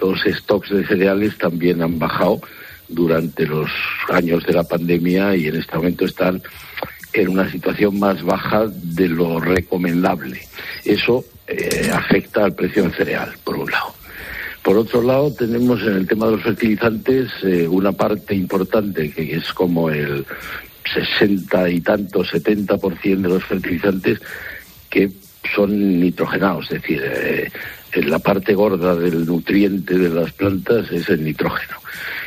[0.00, 2.40] los stocks de cereales también han bajado
[2.88, 3.70] durante los
[4.08, 6.42] años de la pandemia y en este momento están
[7.12, 10.40] en una situación más baja de lo recomendable.
[10.84, 13.94] Eso eh, afecta al precio del cereal, por un lado.
[14.62, 19.36] Por otro lado, tenemos en el tema de los fertilizantes eh, una parte importante que
[19.36, 20.26] es como el
[20.92, 24.20] 60 y tanto, 70% de los fertilizantes
[24.90, 25.10] que
[25.54, 27.50] son nitrogenados, es decir, eh,
[28.04, 31.78] la parte gorda del nutriente de las plantas es el nitrógeno.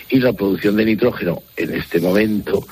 [0.10, 2.66] Y la producción de nitrógeno en este momento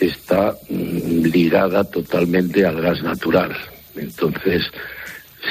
[0.00, 3.56] está mm, ligada totalmente al gas natural.
[3.96, 4.70] Entonces,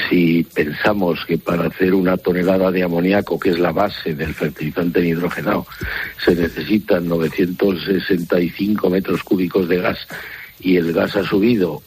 [0.10, 5.02] si pensamos que para hacer una tonelada de amoníaco, que es la base del fertilizante
[5.02, 5.66] nidrogenado,
[6.24, 10.08] se necesitan 965 metros cúbicos de gas
[10.60, 11.82] y el gas ha subido,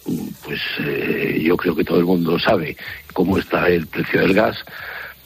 [0.44, 2.76] pues eh, yo creo que todo el mundo sabe
[3.12, 4.64] cómo está el precio del gas,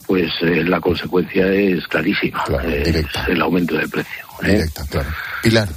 [0.07, 4.25] pues eh, la consecuencia es clarísima, es el aumento del precio.
[4.43, 4.53] ¿eh?
[4.53, 5.09] Directa, claro.
[5.43, 5.69] Pilar.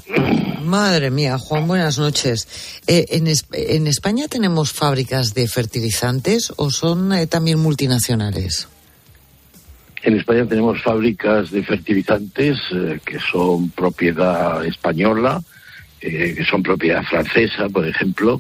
[0.63, 2.82] Madre mía, Juan, buenas noches.
[2.88, 8.67] Eh, en, en, España tenemos fábricas de fertilizantes o son eh, también multinacionales?
[10.03, 15.41] En España tenemos fábricas de fertilizantes eh, que son propiedad española,
[15.99, 18.39] que son propiedad francesa, por ejemplo,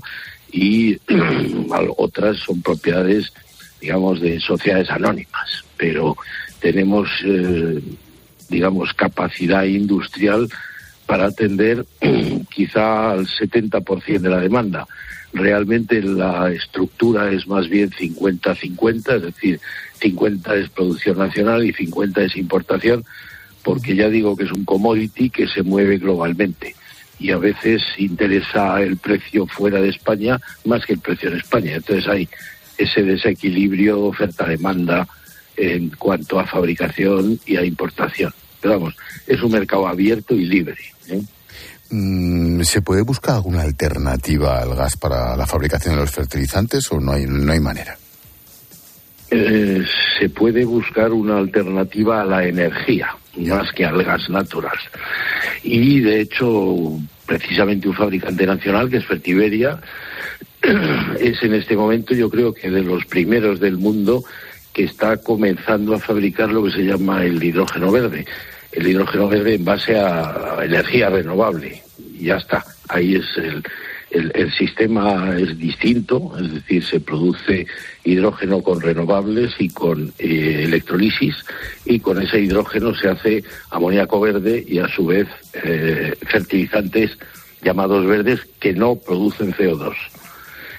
[0.51, 0.97] y
[1.97, 3.33] otras son propiedades,
[3.79, 5.63] digamos, de sociedades anónimas.
[5.77, 6.15] Pero
[6.59, 7.09] tenemos,
[8.49, 10.47] digamos, capacidad industrial
[11.05, 11.85] para atender
[12.53, 14.85] quizá al 70% de la demanda.
[15.33, 19.59] Realmente la estructura es más bien 50-50, es decir,
[19.99, 23.03] 50 es producción nacional y 50 es importación,
[23.63, 26.75] porque ya digo que es un commodity que se mueve globalmente
[27.19, 31.75] y a veces interesa el precio fuera de España más que el precio en España.
[31.75, 32.29] Entonces hay
[32.77, 35.07] ese desequilibrio oferta-demanda
[35.55, 38.33] en cuanto a fabricación y a importación.
[38.61, 40.77] Pero vamos, es un mercado abierto y libre.
[41.09, 41.21] ¿eh?
[41.89, 46.99] Mm, ¿Se puede buscar alguna alternativa al gas para la fabricación de los fertilizantes o
[46.99, 47.97] no hay, no hay manera?
[49.29, 49.83] Eh,
[50.19, 54.77] se puede buscar una alternativa a la energía, más que al gas natural.
[55.63, 59.79] Y de hecho, precisamente un fabricante nacional, que es Fertiberia,
[61.19, 64.23] es en este momento yo creo que de los primeros del mundo
[64.73, 68.25] que está comenzando a fabricar lo que se llama el hidrógeno verde
[68.77, 71.81] el hidrógeno verde en base a energía renovable.
[72.19, 72.63] Ya está.
[72.89, 73.63] Ahí es el,
[74.11, 77.67] el, sistema es distinto, es decir, se produce
[78.03, 81.35] hidrógeno con renovables y con eh, electrolisis
[81.85, 87.17] y con ese hidrógeno se hace amoníaco verde y a su vez eh, fertilizantes
[87.63, 89.95] llamados verdes que no producen CO2.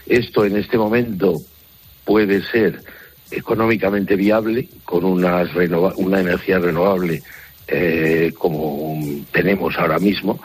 [0.08, 1.34] Esto en este momento
[2.04, 2.82] puede ser
[3.30, 5.50] económicamente viable con unas
[5.96, 7.22] una energía renovable
[7.66, 8.98] eh, como
[9.30, 10.40] tenemos ahora mismo,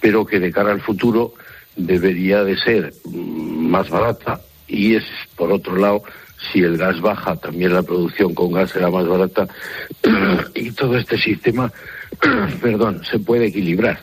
[0.00, 1.34] pero que de cara al futuro
[1.74, 4.40] debería de ser mm, más barata.
[4.68, 5.04] Y es,
[5.34, 6.04] por otro lado,
[6.52, 9.48] si el gas baja, también la producción con gas será más barata.
[10.54, 11.72] Y todo este sistema,
[12.62, 14.00] perdón, se puede equilibrar.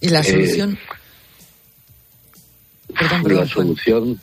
[0.00, 0.76] ¿Y la eh,
[3.24, 4.20] la solución...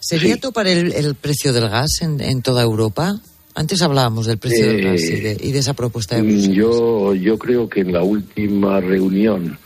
[0.00, 3.20] ¿Sería topar el, el, precio del gas en, en toda Europa?
[3.54, 7.14] Antes hablábamos del precio del gas y de, y de, esa propuesta de mm, Yo,
[7.14, 9.58] yo creo que en la última reunión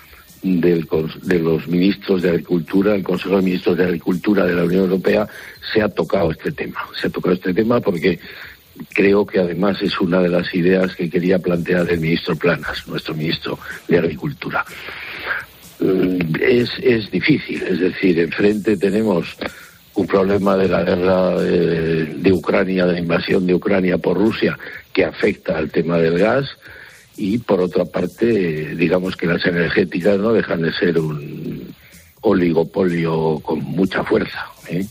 [0.42, 0.86] del,
[1.22, 5.26] de los ministros de Agricultura, el Consejo de Ministros de Agricultura de la Unión Europea,
[5.72, 6.80] se ha tocado este tema.
[7.00, 8.18] Se ha tocado este tema porque
[8.92, 13.14] creo que además es una de las ideas que quería plantear el ministro Planas, nuestro
[13.14, 13.58] ministro
[13.88, 14.64] de Agricultura.
[15.78, 19.36] Mm, es, es difícil, es decir, enfrente tenemos
[19.94, 24.58] un problema de la guerra de, Ucrania, de la invasión de Ucrania por Rusia,
[24.92, 26.44] que afecta al tema del gas,
[27.16, 31.74] y por otra parte, digamos que las energéticas no dejan de ser un
[32.20, 34.46] oligopolio con mucha fuerza.
[34.68, 34.86] ¿eh?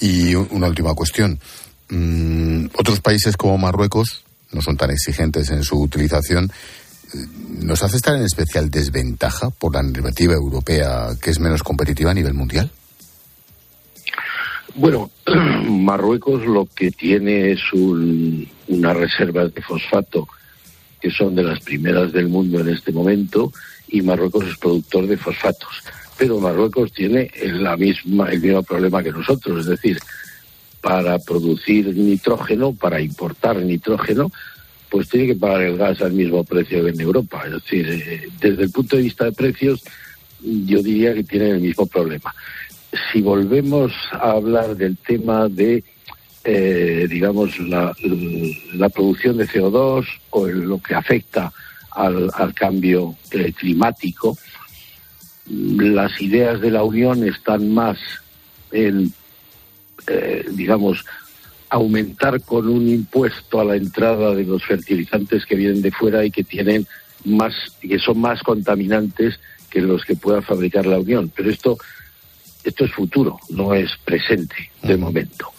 [0.00, 1.38] Y una última cuestión.
[1.90, 6.50] Mm, otros países como Marruecos no son tan exigentes en su utilización.
[7.62, 12.14] ¿Nos hace estar en especial desventaja por la normativa europea que es menos competitiva a
[12.14, 12.70] nivel mundial?
[14.74, 15.10] Bueno,
[15.68, 20.28] Marruecos lo que tiene es un, unas reservas de fosfato
[21.00, 23.52] que son de las primeras del mundo en este momento
[23.88, 25.82] y Marruecos es productor de fosfatos.
[26.16, 29.98] Pero Marruecos tiene el mismo problema que nosotros, es decir,
[30.80, 34.30] para producir nitrógeno, para importar nitrógeno,
[34.94, 37.42] pues tiene que pagar el gas al mismo precio que en Europa.
[37.46, 39.82] Es decir, eh, desde el punto de vista de precios,
[40.40, 42.32] yo diría que tienen el mismo problema.
[43.10, 45.82] Si volvemos a hablar del tema de,
[46.44, 47.92] eh, digamos, la,
[48.74, 51.52] la, producción de CO2 o lo que afecta
[51.90, 54.38] al, al cambio eh, climático,
[55.50, 57.98] las ideas de la Unión están más
[58.70, 59.12] en,
[60.52, 61.04] digamos,
[61.74, 66.30] aumentar con un impuesto a la entrada de los fertilizantes que vienen de fuera y
[66.30, 66.86] que tienen
[67.24, 71.32] más, que son más contaminantes que los que pueda fabricar la Unión.
[71.34, 71.76] Pero esto,
[72.62, 75.50] esto es futuro, no es presente de momento.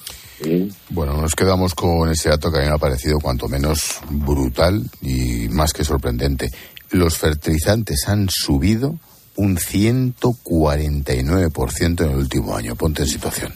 [0.89, 4.89] Bueno, nos quedamos con ese dato que a mí me ha parecido cuanto menos brutal
[5.01, 6.49] y más que sorprendente.
[6.91, 8.97] Los fertilizantes han subido
[9.35, 12.75] un 149% en el último año.
[12.75, 13.53] Ponte en situación.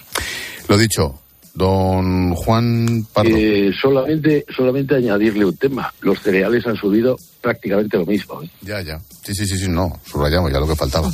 [0.67, 1.21] Lo dicho,
[1.59, 3.35] don Juan Pardo.
[3.35, 5.93] Eh, solamente, solamente añadirle un tema.
[5.99, 8.41] Los cereales han subido prácticamente lo mismo.
[8.41, 8.49] ¿eh?
[8.61, 8.97] Ya, ya.
[9.23, 9.99] Sí, sí, sí, sí, no.
[10.09, 11.11] Subrayamos ya lo que faltaba.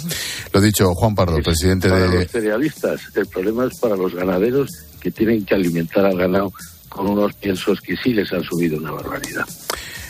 [0.54, 2.20] lo dicho, Juan Pardo, presidente para de.
[2.20, 3.02] los cerealistas.
[3.16, 4.70] El problema es para los ganaderos
[5.02, 6.54] que tienen que alimentar al ganado
[6.90, 9.46] con unos piensos que sí les han subido una barbaridad.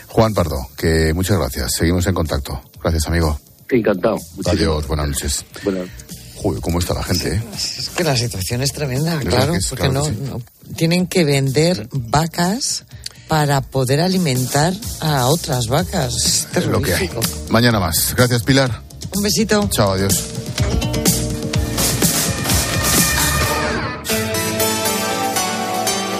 [0.08, 1.72] Juan Pardo, que muchas gracias.
[1.78, 2.60] Seguimos en contacto.
[2.82, 3.40] Gracias, amigo.
[3.70, 4.18] Encantado.
[4.44, 5.44] Adiós, buenas noches.
[5.64, 5.88] Buenas.
[6.36, 7.34] Joder, ¿cómo está la gente?
[7.34, 7.42] Eh?
[7.54, 10.16] Es que la situación es tremenda, claro, es, porque claro no, sí.
[10.20, 12.84] no, tienen que vender vacas
[13.28, 16.46] para poder alimentar a otras vacas.
[16.54, 17.10] Es lo que hay.
[17.48, 18.14] Mañana más.
[18.16, 18.82] Gracias, Pilar.
[19.16, 19.68] Un besito.
[19.70, 20.24] Chao, adiós.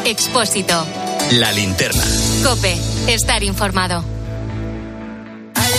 [0.04, 0.84] Expósito.
[1.32, 2.02] La linterna.
[2.44, 2.76] Cope.
[3.08, 4.15] Estar informado.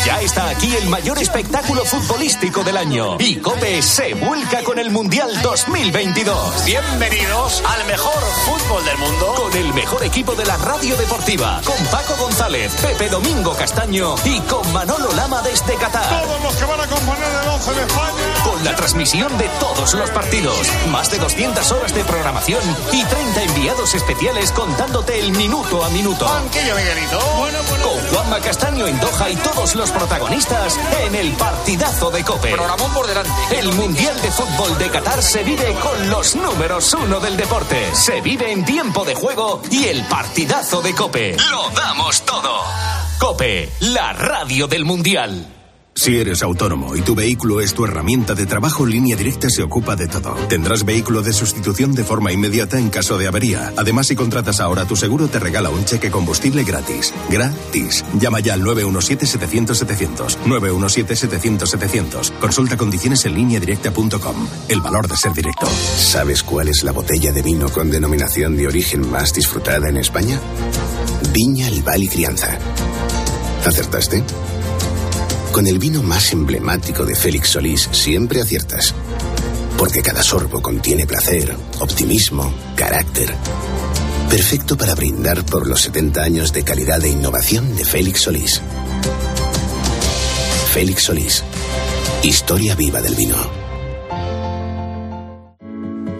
[0.05, 3.17] Ya está aquí el mayor espectáculo futbolístico del año.
[3.19, 6.65] Y Cope se vuelca con el Mundial 2022.
[6.65, 9.33] Bienvenidos al mejor fútbol del mundo.
[9.35, 11.61] Con el mejor equipo de la radio deportiva.
[11.63, 16.23] Con Paco González, Pepe Domingo Castaño y con Manolo Lama desde Qatar.
[16.23, 18.43] Todos los que van a componer el 11 de España.
[18.43, 20.67] Con la transmisión de todos los partidos.
[20.89, 26.25] Más de 200 horas de programación y 30 enviados especiales contándote el minuto a minuto.
[26.25, 27.19] Banquillo, Miguelito.
[27.37, 27.87] Bueno, bueno.
[27.87, 32.51] Con Juanma Castaño en Doha y todos los protagonistas en el partidazo de Cope.
[32.51, 33.31] Programón por delante.
[33.51, 37.95] El Mundial de Fútbol de Qatar se vive con los números uno del deporte.
[37.95, 41.37] Se vive en tiempo de juego y el partidazo de Cope.
[41.49, 42.63] Lo damos todo.
[43.19, 45.56] Cope, la radio del Mundial.
[45.97, 49.95] Si eres autónomo y tu vehículo es tu herramienta de trabajo, Línea Directa se ocupa
[49.95, 50.35] de todo.
[50.47, 53.73] Tendrás vehículo de sustitución de forma inmediata en caso de avería.
[53.75, 57.15] Además, si contratas ahora tu seguro, te regala un cheque combustible gratis.
[57.31, 58.05] Gratis.
[58.19, 60.37] Llama ya al 917-700-700.
[60.45, 62.31] 917-700-700.
[62.39, 64.47] Consulta condiciones en lineadirecta.com.
[64.69, 65.65] El valor de ser directo.
[65.97, 70.39] ¿Sabes cuál es la botella de vino con denominación de origen más disfrutada en España?
[71.33, 72.59] Viña Albal y Crianza.
[73.65, 74.23] ¿Acertaste?
[75.57, 78.93] Con el vino más emblemático de Félix Solís siempre aciertas.
[79.75, 83.33] Porque cada sorbo contiene placer, optimismo, carácter.
[84.29, 88.61] Perfecto para brindar por los 70 años de calidad e innovación de Félix Solís.
[90.73, 91.43] Félix Solís.
[92.21, 93.37] Historia viva del vino.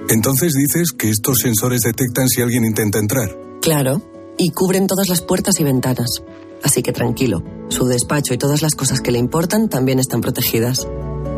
[0.10, 3.38] Entonces dices que estos sensores detectan si alguien intenta entrar.
[3.62, 4.02] Claro,
[4.36, 6.24] y cubren todas las puertas y ventanas.
[6.64, 10.88] Así que tranquilo, su despacho y todas las cosas que le importan también están protegidas.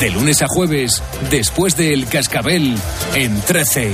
[0.01, 2.77] De lunes a jueves, después del Cascabel,
[3.15, 3.93] en 13.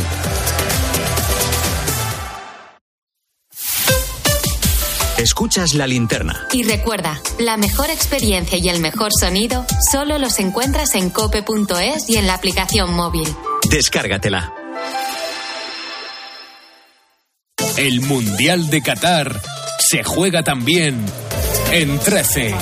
[5.28, 6.48] Escuchas la linterna.
[6.52, 12.16] Y recuerda, la mejor experiencia y el mejor sonido solo los encuentras en cope.es y
[12.16, 13.28] en la aplicación móvil.
[13.70, 14.54] Descárgatela.
[17.76, 19.38] El Mundial de Qatar
[19.90, 21.04] se juega también
[21.72, 22.54] en 13.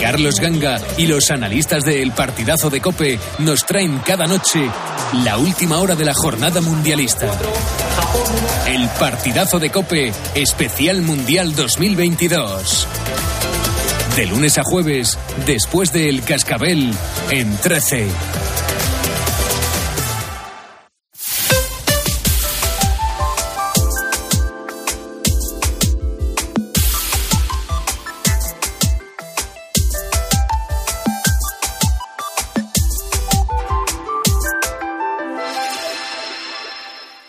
[0.00, 4.68] Carlos Ganga y los analistas del partidazo de Cope nos traen cada noche
[5.24, 7.30] la última hora de la jornada mundialista.
[8.66, 12.88] El partidazo de Cope especial Mundial 2022.
[14.16, 16.92] De lunes a jueves, después del Cascabel,
[17.30, 18.08] en 13.